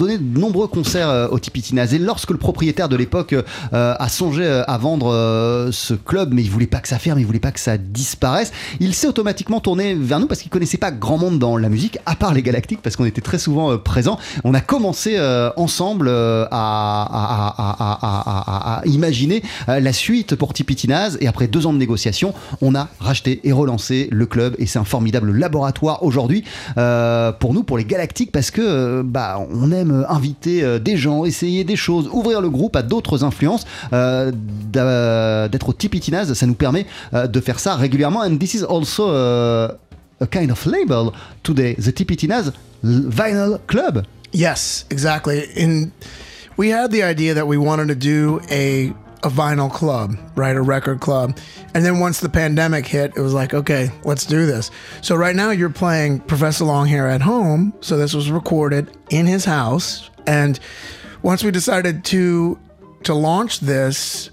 Donnait 0.00 0.18
de 0.18 0.38
nombreux 0.38 0.66
concerts 0.66 1.08
euh, 1.10 1.28
au 1.28 1.38
Tipitinaz. 1.38 1.94
Et 1.94 1.98
lorsque 1.98 2.30
le 2.30 2.38
propriétaire 2.38 2.88
de 2.88 2.96
l'époque 2.96 3.34
euh, 3.34 3.44
a 3.98 4.08
songé 4.08 4.44
euh, 4.44 4.64
à 4.66 4.78
vendre 4.78 5.10
ce 5.70 5.94
club, 5.94 6.32
mais 6.32 6.42
il 6.42 6.50
voulait 6.50 6.66
pas 6.66 6.80
que 6.80 6.88
ça 6.88 6.98
ferme, 6.98 7.20
il 7.20 7.26
voulait 7.26 7.38
pas 7.38 7.52
que 7.52 7.60
ça 7.60 7.76
disparaisse, 7.76 8.50
il 8.80 8.94
s'est 8.94 9.06
automatiquement 9.06 9.60
tourné 9.60 9.94
vers 9.94 10.18
nous 10.18 10.26
parce 10.26 10.40
qu'il 10.40 10.50
connaissait 10.50 10.78
pas 10.78 10.90
grand 10.90 11.18
monde 11.18 11.38
dans 11.38 11.58
la 11.58 11.68
musique, 11.68 11.98
à 12.06 12.16
part 12.16 12.32
les 12.32 12.42
Galactiques, 12.42 12.80
parce 12.82 12.96
qu'on 12.96 13.04
était 13.04 13.20
très 13.20 13.38
souvent 13.38 13.76
présents. 13.76 14.18
On 14.44 14.54
a 14.54 14.60
commencé 14.60 15.20
ensemble 15.56 16.08
à, 16.10 17.60
imaginer 18.86 19.42
la 19.68 19.92
suite 19.92 20.34
pour 20.34 20.54
Tipitinaz. 20.54 21.18
Et 21.20 21.28
après 21.28 21.46
deux 21.46 21.66
ans 21.66 21.74
de 21.74 21.78
négociations, 21.78 22.32
on 22.62 22.74
a 22.74 22.88
racheté 23.00 23.40
et 23.44 23.52
relancé 23.52 24.08
le 24.10 24.24
club. 24.26 24.56
Et 24.58 24.66
c'est 24.66 24.78
un 24.78 24.84
formidable 24.84 25.32
laboratoire 25.36 26.02
aujourd'hui 26.02 26.44
pour 26.74 27.52
nous, 27.54 27.62
pour 27.64 27.76
les 27.76 27.84
Galactiques, 27.84 28.32
parce 28.32 28.50
que 28.50 29.02
bah, 29.02 29.38
on 29.50 29.70
aime 29.72 29.89
inviter 30.08 30.62
euh, 30.62 30.78
des 30.78 30.96
gens, 30.96 31.24
essayer 31.24 31.64
des 31.64 31.76
choses, 31.76 32.08
ouvrir 32.12 32.40
le 32.40 32.50
groupe 32.50 32.76
à 32.76 32.82
d'autres 32.82 33.24
influences. 33.24 33.64
euh, 33.92 34.30
D'être 34.72 35.68
au 35.68 35.72
Tipitinaz, 35.72 36.32
ça 36.34 36.46
nous 36.46 36.54
permet 36.54 36.86
euh, 37.14 37.26
de 37.26 37.40
faire 37.40 37.58
ça 37.58 37.74
régulièrement. 37.74 38.20
And 38.20 38.36
this 38.38 38.54
is 38.54 38.64
also 38.64 39.08
a 39.10 40.26
kind 40.30 40.50
of 40.50 40.64
label 40.66 41.12
today, 41.42 41.74
the 41.74 41.92
Tipitinaz 41.94 42.52
Vinyl 42.82 43.58
Club. 43.66 44.02
Yes, 44.32 44.86
exactly. 44.90 45.44
And 45.56 45.90
we 46.56 46.72
had 46.72 46.90
the 46.92 47.02
idea 47.02 47.34
that 47.34 47.46
we 47.46 47.56
wanted 47.56 47.88
to 47.88 47.94
do 47.94 48.40
a 48.50 48.92
a 49.22 49.28
vinyl 49.28 49.72
club, 49.72 50.16
right? 50.34 50.56
A 50.56 50.62
record 50.62 51.00
club. 51.00 51.36
And 51.74 51.84
then 51.84 52.00
once 52.00 52.20
the 52.20 52.28
pandemic 52.28 52.86
hit, 52.86 53.12
it 53.16 53.20
was 53.20 53.34
like, 53.34 53.52
okay, 53.54 53.90
let's 54.04 54.24
do 54.24 54.46
this. 54.46 54.70
So 55.02 55.14
right 55.14 55.36
now 55.36 55.50
you're 55.50 55.70
playing 55.70 56.20
Professor 56.20 56.64
Long 56.64 56.86
here 56.86 57.06
at 57.06 57.20
home. 57.20 57.74
So 57.80 57.96
this 57.96 58.14
was 58.14 58.30
recorded 58.30 58.96
in 59.10 59.26
his 59.26 59.44
house. 59.44 60.10
And 60.26 60.58
once 61.22 61.44
we 61.44 61.50
decided 61.50 62.04
to 62.06 62.58
to 63.04 63.14
launch 63.14 63.60
this, 63.60 64.30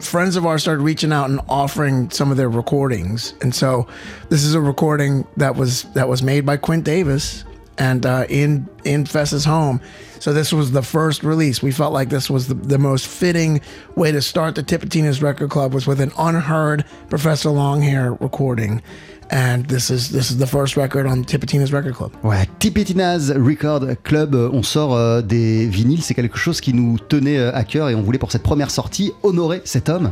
friends 0.00 0.36
of 0.36 0.44
ours 0.44 0.62
started 0.62 0.82
reaching 0.82 1.12
out 1.12 1.30
and 1.30 1.40
offering 1.48 2.10
some 2.10 2.30
of 2.30 2.36
their 2.36 2.48
recordings. 2.48 3.34
And 3.40 3.54
so 3.54 3.86
this 4.28 4.44
is 4.44 4.54
a 4.54 4.60
recording 4.60 5.26
that 5.36 5.56
was 5.56 5.84
that 5.94 6.08
was 6.08 6.22
made 6.22 6.44
by 6.44 6.56
Quint 6.56 6.84
Davis 6.84 7.44
and 7.78 8.04
uh, 8.04 8.26
in 8.28 8.68
in 8.84 9.06
Fess's 9.06 9.44
home. 9.44 9.80
So 10.20 10.32
this 10.32 10.52
was 10.52 10.72
the 10.72 10.82
first 10.82 11.22
release. 11.22 11.62
We 11.62 11.72
felt 11.72 11.92
like 11.92 12.08
this 12.08 12.28
was 12.28 12.48
the, 12.48 12.54
the 12.54 12.78
most 12.78 13.06
fitting 13.06 13.60
way 13.96 14.12
to 14.12 14.20
start 14.20 14.54
the 14.54 14.62
Tipitinas 14.62 15.22
Record 15.22 15.50
Club 15.50 15.72
was 15.72 15.86
with 15.86 16.00
an 16.00 16.12
unheard 16.18 16.84
Professor 17.08 17.50
Longhair 17.50 18.20
recording. 18.20 18.82
And 19.30 19.66
this 19.68 19.90
is 19.90 20.10
this 20.10 20.30
is 20.30 20.38
the 20.38 20.46
first 20.46 20.76
record 20.76 21.06
on 21.06 21.24
Tipitinas 21.24 21.70
Record 21.72 21.94
Club. 21.94 22.12
Ouais, 22.22 22.46
Tipitinas 22.58 23.30
Record 23.36 23.96
Club, 24.02 24.34
euh, 24.34 24.48
on 24.52 24.62
sort 24.62 24.94
euh, 24.94 25.20
des 25.20 25.66
vinyles, 25.66 26.02
c'est 26.02 26.14
quelque 26.14 26.38
chose 26.38 26.62
qui 26.62 26.72
nous 26.72 26.98
tenait 26.98 27.38
euh, 27.38 27.54
à 27.54 27.64
cœur 27.64 27.90
et 27.90 27.94
on 27.94 28.02
voulait 28.02 28.18
pour 28.18 28.32
cette 28.32 28.42
première 28.42 28.70
sortie 28.70 29.12
honorer 29.22 29.60
cet 29.64 29.90
homme. 29.90 30.10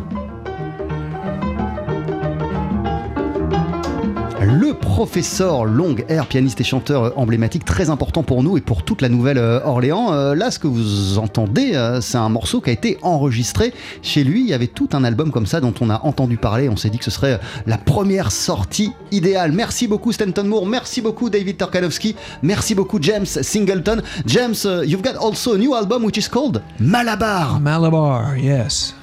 Le 4.47 4.75
professeur 4.75 5.65
Long 5.65 5.97
Air, 6.09 6.27
pianiste 6.27 6.61
et 6.61 6.65
chanteur 6.65 7.19
emblématique, 7.19 7.65
très 7.65 7.91
important 7.91 8.23
pour 8.23 8.45
nous 8.45 8.57
et 8.57 8.61
pour 8.61 8.85
toute 8.85 9.03
la 9.03 9.09
Nouvelle-Orléans. 9.09 10.13
Euh, 10.13 10.37
là, 10.37 10.53
ce 10.53 10.61
que 10.61 10.69
vous 10.69 11.19
entendez, 11.19 11.75
euh, 11.75 12.01
c'est 12.01 12.17
un 12.17 12.29
morceau 12.29 12.61
qui 12.61 12.71
a 12.71 12.73
été 12.73 12.97
enregistré 13.03 13.75
chez 14.03 14.23
lui. 14.23 14.43
Il 14.43 14.47
y 14.47 14.55
avait 14.55 14.69
tout 14.69 14.89
un 14.93 15.03
album 15.03 15.33
comme 15.33 15.47
ça 15.47 15.61
dont 15.61 15.75
on 15.81 15.91
a 15.91 16.01
entendu 16.05 16.37
parler. 16.37 16.69
On 16.69 16.77
s'est 16.77 16.91
dit 16.91 16.99
que 16.99 17.05
ce 17.05 17.11
serait 17.11 17.33
euh, 17.33 17.39
la 17.67 17.77
première 17.77 18.31
sortie 18.31 18.93
idéale. 19.11 19.51
Merci 19.51 19.89
beaucoup 19.89 20.13
Stanton 20.13 20.45
Moore, 20.45 20.67
merci 20.67 21.01
beaucoup 21.01 21.29
David 21.29 21.57
Tarkanowski, 21.57 22.15
merci 22.43 22.77
beaucoup 22.77 22.99
James 23.03 23.27
Singleton. 23.27 24.01
James, 24.27 24.65
uh, 24.65 24.85
you've 24.85 25.03
got 25.03 25.17
also 25.17 25.55
a 25.55 25.59
new 25.59 25.75
album 25.75 26.05
which 26.05 26.19
is 26.19 26.29
called 26.29 26.63
Malabar. 26.79 27.59
Malabar, 27.59 28.37
yes. 28.39 28.95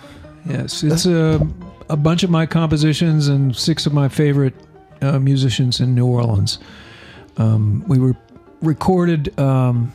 Yes. 0.49 0.83
It's 0.83 1.05
a, 1.05 1.39
a 1.89 1.97
bunch 1.97 2.23
of 2.23 2.29
my 2.29 2.45
compositions 2.45 3.27
and 3.27 3.53
six 3.53 3.85
of 3.85 3.93
my 3.93 4.07
favorite 4.07 4.53
uh, 5.01 5.19
musicians 5.19 5.79
in 5.79 5.95
New 5.95 6.05
Orleans. 6.05 6.59
Um, 7.37 7.83
we 7.87 7.99
were 7.99 8.15
recorded 8.61 9.37
um, 9.39 9.91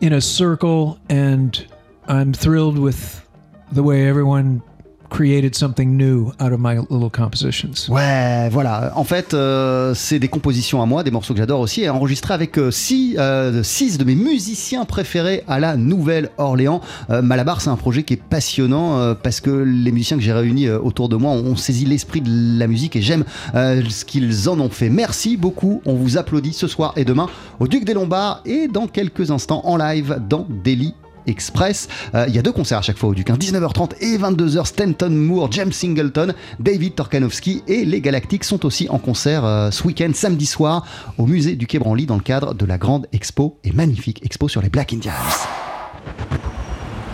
in 0.00 0.12
a 0.12 0.20
circle, 0.20 0.98
and 1.08 1.66
I'm 2.06 2.32
thrilled 2.32 2.78
with 2.78 3.26
the 3.72 3.82
way 3.82 4.08
everyone 4.08 4.62
created 5.10 5.54
something 5.54 5.96
new 5.96 6.32
out 6.40 6.52
of 6.52 6.58
my 6.58 6.76
little 6.90 7.10
compositions. 7.10 7.88
Ouais, 7.88 8.48
voilà. 8.50 8.92
En 8.96 9.04
fait, 9.04 9.34
euh, 9.34 9.94
c'est 9.94 10.18
des 10.18 10.28
compositions 10.28 10.82
à 10.82 10.86
moi, 10.86 11.02
des 11.02 11.10
morceaux 11.10 11.34
que 11.34 11.38
j'adore 11.38 11.60
aussi, 11.60 11.82
et 11.82 11.90
enregistrés 11.90 12.34
avec 12.34 12.58
euh, 12.58 12.70
six, 12.70 13.16
euh, 13.18 13.62
six 13.62 13.98
de 13.98 14.04
mes 14.04 14.14
musiciens 14.14 14.84
préférés 14.84 15.44
à 15.48 15.60
la 15.60 15.76
Nouvelle-Orléans. 15.76 16.80
Malabar, 17.08 17.60
c'est 17.60 17.70
un 17.70 17.76
projet 17.76 18.02
qui 18.02 18.14
est 18.14 18.22
passionnant 18.22 19.14
parce 19.22 19.40
que 19.40 19.50
les 19.50 19.92
musiciens 19.92 20.16
que 20.16 20.22
j'ai 20.22 20.32
réunis 20.32 20.68
autour 20.70 21.08
de 21.08 21.16
moi 21.16 21.32
ont, 21.32 21.44
ont 21.44 21.56
saisi 21.56 21.84
l'esprit 21.84 22.20
de 22.20 22.58
la 22.58 22.66
musique 22.66 22.96
et 22.96 23.02
j'aime 23.02 23.24
ce 23.54 24.04
qu'ils 24.04 24.48
en 24.48 24.58
ont 24.60 24.70
fait. 24.70 24.88
Merci 24.88 25.36
beaucoup. 25.36 25.80
On 25.86 25.94
vous 25.94 26.18
applaudit 26.18 26.52
ce 26.52 26.66
soir 26.66 26.92
et 26.96 27.04
demain 27.04 27.28
au 27.60 27.68
Duc 27.68 27.84
des 27.84 27.94
Lombards 27.94 28.40
et 28.44 28.68
dans 28.68 28.86
quelques 28.86 29.30
instants 29.30 29.62
en 29.64 29.76
live 29.76 30.20
dans 30.28 30.46
Daily 30.64 30.94
Express. 31.26 31.88
Euh, 32.14 32.26
Il 32.28 32.34
y 32.34 32.38
a 32.38 32.42
deux 32.42 32.52
concerts 32.52 32.78
à 32.78 32.82
chaque 32.82 32.96
fois 32.98 33.08
au 33.10 33.14
Duc, 33.14 33.30
hein, 33.30 33.36
19h30 33.38 33.92
et 34.00 34.18
22h. 34.18 34.66
Stanton 34.66 35.10
Moore, 35.10 35.50
James 35.52 35.72
Singleton, 35.72 36.34
David 36.60 36.94
Torkanowski 36.94 37.62
et 37.66 37.84
les 37.84 38.00
Galactiques 38.00 38.44
sont 38.44 38.64
aussi 38.66 38.88
en 38.88 38.98
concert 38.98 39.44
euh, 39.44 39.70
ce 39.70 39.84
week-end, 39.84 40.10
samedi 40.14 40.46
soir, 40.46 40.86
au 41.18 41.26
musée 41.26 41.56
du 41.56 41.66
Quai 41.66 41.78
Branly 41.78 42.06
dans 42.06 42.16
le 42.16 42.22
cadre 42.22 42.54
de 42.54 42.64
la 42.66 42.78
grande 42.78 43.06
expo 43.12 43.58
et 43.64 43.72
magnifique 43.72 44.20
expo 44.24 44.48
sur 44.48 44.62
les 44.62 44.68
Black 44.68 44.92
Indians. 44.92 45.12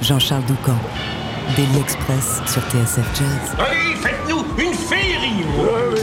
Jean-Charles 0.03 0.45
Doucan, 0.47 0.77
Daily 1.57 1.79
Express 1.81 2.41
sur 2.47 2.63
TSF 2.63 3.07
Jazz. 3.19 3.57
Allez, 3.59 4.30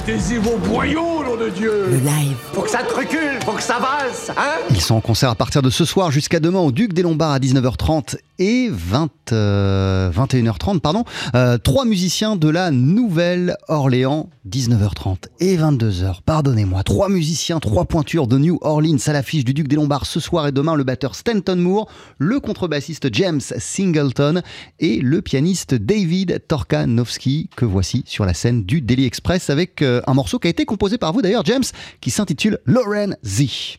Mettez-y 0.07 0.37
vos 0.37 0.55
boyaux, 0.57 1.21
nom 1.25 1.35
de 1.35 1.49
Dieu 1.49 1.87
Le 1.89 1.97
live. 1.97 2.37
Faut 2.53 2.61
que 2.61 2.69
ça 2.69 2.77
te 2.77 2.93
recule, 2.93 3.39
faut 3.43 3.51
que 3.51 3.61
ça 3.61 3.77
valse, 3.77 4.31
hein 4.37 4.61
Ils 4.69 4.79
sont 4.79 4.95
en 4.95 5.01
concert 5.01 5.29
à 5.29 5.35
partir 5.35 5.61
de 5.61 5.69
ce 5.69 5.83
soir 5.83 6.11
jusqu'à 6.11 6.39
demain 6.39 6.59
au 6.59 6.71
Duc 6.71 6.93
des 6.93 7.01
Lombards 7.01 7.33
à 7.33 7.39
19h30 7.39 8.15
et 8.39 8.69
20, 8.71 9.09
euh, 9.31 10.09
21h30. 10.11 10.79
Pardon. 10.79 11.03
Euh, 11.35 11.57
trois 11.57 11.85
musiciens 11.85 12.35
de 12.35 12.49
la 12.49 12.71
Nouvelle-Orléans, 12.71 14.29
19h30 14.49 15.27
et 15.39 15.57
22h. 15.57 16.21
Pardonnez-moi. 16.25 16.83
Trois 16.83 17.09
musiciens, 17.09 17.59
trois 17.59 17.85
pointures 17.85 18.27
de 18.27 18.37
New 18.37 18.59
Orleans 18.61 18.97
à 19.07 19.13
l'affiche 19.13 19.43
du 19.43 19.53
Duc 19.53 19.67
des 19.67 19.75
Lombards 19.75 20.05
ce 20.05 20.19
soir 20.19 20.47
et 20.47 20.51
demain. 20.51 20.75
Le 20.75 20.83
batteur 20.83 21.15
Stanton 21.15 21.55
Moore, 21.57 21.89
le 22.17 22.39
contrebassiste 22.39 23.13
James 23.13 23.41
Singleton 23.41 24.41
et 24.79 24.99
le 25.01 25.21
pianiste 25.21 25.73
David 25.73 26.41
Torkanowski 26.47 27.49
que 27.55 27.65
voici 27.65 28.03
sur 28.05 28.25
la 28.25 28.33
scène 28.33 28.63
du 28.63 28.81
Daily 28.81 29.05
Express 29.05 29.49
avec 29.49 29.81
euh, 29.81 29.96
un 30.05 30.13
morceau 30.13 30.39
qui 30.39 30.47
a 30.47 30.49
été 30.49 30.65
composé 30.65 30.97
par 30.97 31.13
vous 31.13 31.21
d'ailleurs, 31.21 31.45
James, 31.45 31.63
qui 32.01 32.11
s'intitule 32.11 32.59
Lauren 32.65 33.15
Z. 33.25 33.77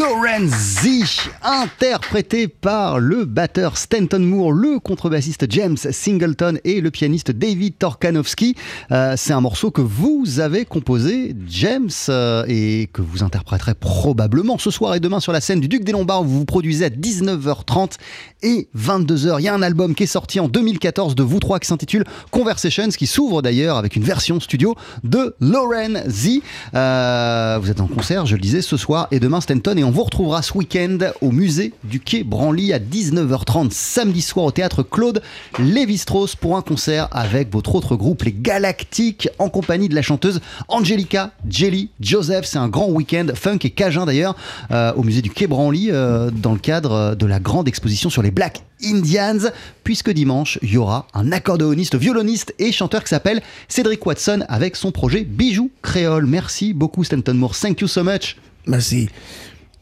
Lorenzi, 0.00 1.04
interprété 1.42 2.48
par 2.48 2.98
le 2.98 3.26
batteur 3.26 3.76
Stanton 3.76 4.20
Moore, 4.20 4.50
le 4.50 4.78
contrebassiste 4.78 5.44
James 5.50 5.76
Singleton 5.76 6.58
et 6.64 6.80
le 6.80 6.90
pianiste 6.90 7.30
David 7.30 7.76
Torkanowski. 7.76 8.54
Euh, 8.92 9.12
c'est 9.18 9.34
un 9.34 9.42
morceau 9.42 9.70
que 9.70 9.82
vous 9.82 10.40
avez 10.40 10.64
composé, 10.64 11.36
James, 11.48 11.90
euh, 12.08 12.44
et 12.48 12.88
que 12.94 13.02
vous 13.02 13.22
interpréterez 13.22 13.74
probablement 13.74 14.56
ce 14.56 14.70
soir 14.70 14.94
et 14.94 15.00
demain 15.00 15.20
sur 15.20 15.32
la 15.32 15.42
scène 15.42 15.60
du 15.60 15.68
Duc 15.68 15.84
des 15.84 15.92
Lombards 15.92 16.22
où 16.22 16.28
vous 16.28 16.38
vous 16.38 16.44
produisez 16.46 16.86
à 16.86 16.88
19h30 16.88 17.96
et 18.42 18.68
22h. 18.74 19.36
Il 19.40 19.44
y 19.44 19.48
a 19.48 19.54
un 19.54 19.60
album 19.60 19.94
qui 19.94 20.04
est 20.04 20.06
sorti 20.06 20.40
en 20.40 20.48
2014 20.48 21.14
de 21.14 21.22
vous 21.22 21.40
trois 21.40 21.58
qui 21.58 21.68
s'intitule 21.68 22.04
Conversations, 22.30 22.88
qui 22.88 23.06
s'ouvre 23.06 23.42
d'ailleurs 23.42 23.76
avec 23.76 23.96
une 23.96 24.04
version 24.04 24.40
studio 24.40 24.74
de 25.04 25.34
Lorenzi. 25.40 26.42
Euh, 26.74 27.58
vous 27.60 27.70
êtes 27.70 27.82
en 27.82 27.86
concert, 27.86 28.24
je 28.24 28.36
le 28.36 28.40
disais, 28.40 28.62
ce 28.62 28.78
soir 28.78 29.06
et 29.10 29.20
demain 29.20 29.42
Stanton 29.42 29.76
et 29.76 29.84
on 29.84 29.89
vous 29.90 30.04
retrouvera 30.04 30.42
ce 30.42 30.56
week-end 30.56 30.98
au 31.20 31.32
musée 31.32 31.72
du 31.84 32.00
Quai 32.00 32.22
Branly 32.22 32.72
à 32.72 32.78
19h30 32.78 33.70
samedi 33.72 34.22
soir 34.22 34.46
au 34.46 34.50
théâtre 34.50 34.82
Claude 34.82 35.22
Lévi-Strauss 35.58 36.36
pour 36.36 36.56
un 36.56 36.62
concert 36.62 37.08
avec 37.10 37.52
votre 37.52 37.74
autre 37.74 37.96
groupe 37.96 38.22
les 38.22 38.32
Galactiques 38.32 39.28
en 39.38 39.48
compagnie 39.48 39.88
de 39.88 39.94
la 39.94 40.02
chanteuse 40.02 40.40
Angelica 40.68 41.32
Jelly 41.48 41.90
Joseph. 42.00 42.44
C'est 42.44 42.58
un 42.58 42.68
grand 42.68 42.88
week-end 42.88 43.26
funk 43.34 43.58
et 43.64 43.70
cajun 43.70 44.06
d'ailleurs 44.06 44.36
euh, 44.70 44.92
au 44.94 45.02
musée 45.02 45.22
du 45.22 45.30
Quai 45.30 45.46
Branly 45.46 45.90
euh, 45.90 46.30
dans 46.30 46.52
le 46.52 46.58
cadre 46.58 47.14
de 47.14 47.26
la 47.26 47.40
grande 47.40 47.66
exposition 47.66 48.10
sur 48.10 48.22
les 48.22 48.30
Black 48.30 48.62
Indians 48.84 49.50
puisque 49.82 50.10
dimanche 50.10 50.58
il 50.62 50.72
y 50.72 50.76
aura 50.76 51.06
un 51.14 51.32
accordéoniste, 51.32 51.96
violoniste 51.96 52.54
et 52.58 52.70
chanteur 52.70 53.02
qui 53.02 53.10
s'appelle 53.10 53.42
Cédric 53.68 54.04
Watson 54.06 54.44
avec 54.48 54.76
son 54.76 54.92
projet 54.92 55.24
Bijoux 55.24 55.70
Créole. 55.82 56.26
Merci 56.26 56.74
beaucoup 56.74 57.02
Stanton 57.02 57.34
Moore. 57.34 57.56
Thank 57.58 57.80
you 57.80 57.88
so 57.88 58.04
much. 58.04 58.36
Merci. 58.66 59.08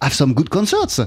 Have 0.00 0.14
some 0.14 0.32
good 0.34 0.48
concerts. 0.48 1.00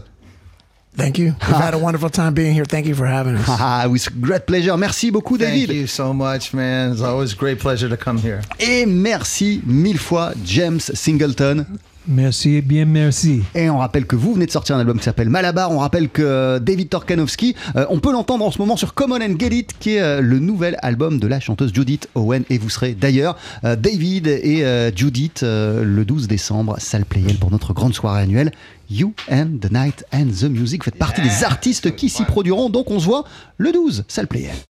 Thank 0.98 1.18
you. 1.18 1.34
We've 1.48 1.56
had 1.56 1.74
a 1.74 1.78
wonderful 1.78 2.10
time 2.10 2.34
being 2.34 2.54
here. 2.54 2.66
Thank 2.66 2.86
you 2.86 2.96
for 2.96 3.06
having 3.08 3.36
us. 3.38 3.48
Ah, 3.50 3.88
with 3.88 4.10
great 4.20 4.46
pleasure. 4.46 4.76
Merci 4.76 5.10
beaucoup, 5.10 5.38
David. 5.38 5.68
Thank 5.68 5.80
you 5.80 5.88
so 5.88 6.14
much, 6.14 6.54
man. 6.54 6.92
It's 6.92 7.02
always 7.02 7.32
a 7.34 7.36
great 7.38 7.60
pleasure 7.60 7.88
to 7.88 7.96
come 7.96 8.18
here. 8.18 8.42
Et 8.60 8.86
merci 8.86 9.62
mille 9.66 9.98
fois, 10.00 10.34
James 10.44 10.82
Singleton. 10.82 11.66
Merci 12.08 12.56
et 12.56 12.62
bien 12.62 12.86
merci. 12.86 13.44
Et 13.54 13.70
on 13.70 13.78
rappelle 13.78 14.08
que 14.08 14.16
vous 14.16 14.34
venez 14.34 14.48
de 14.48 14.52
sortir 14.52 14.76
un 14.76 14.80
album 14.80 14.98
qui 14.98 15.04
s'appelle 15.04 15.30
Malabar. 15.30 15.72
On 15.72 15.78
rappelle 15.78 16.10
que 16.10 16.24
euh, 16.24 16.60
David 16.60 16.90
Torkanowski, 16.90 17.56
euh, 17.76 17.86
on 17.90 18.00
peut 18.00 18.12
l'entendre 18.12 18.44
en 18.44 18.50
ce 18.50 18.58
moment 18.58 18.76
sur 18.76 18.96
Common 18.96 19.22
and 19.22 19.38
Get 19.38 19.56
It, 19.56 19.76
qui 19.80 19.96
est 19.96 20.02
euh, 20.02 20.20
le 20.20 20.40
nouvel 20.40 20.78
album 20.82 21.20
de 21.20 21.28
la 21.28 21.40
chanteuse 21.40 21.72
Judith 21.74 22.10
Owen. 22.16 22.44
Et 22.50 22.58
vous 22.58 22.72
serez 22.72 22.96
d'ailleurs 22.96 23.38
euh, 23.64 23.76
David 23.76 24.28
et 24.28 24.66
euh, 24.66 24.92
Judith 24.94 25.44
euh, 25.44 25.84
le 25.86 26.04
12 26.04 26.28
décembre, 26.28 26.76
salle 26.80 27.06
Playel, 27.06 27.38
pour 27.38 27.52
notre 27.52 27.72
grande 27.74 27.94
soirée 27.94 28.24
annuelle. 28.24 28.52
You 28.92 29.14
and 29.30 29.60
the 29.62 29.72
Night 29.72 30.04
and 30.12 30.32
the 30.32 30.50
Music. 30.50 30.82
Vous 30.82 30.92
faites 30.92 31.00
partie 31.00 31.22
des 31.22 31.46
artistes 31.46 31.96
qui 31.96 32.10
s'y 32.10 32.26
produiront. 32.26 32.70
Donc 32.70 32.92
on 32.92 33.00
se 33.00 33.06
voit 33.06 33.24
le 33.58 33.72
12, 33.72 34.04
salle 34.10 34.28
Playel. 34.28 34.56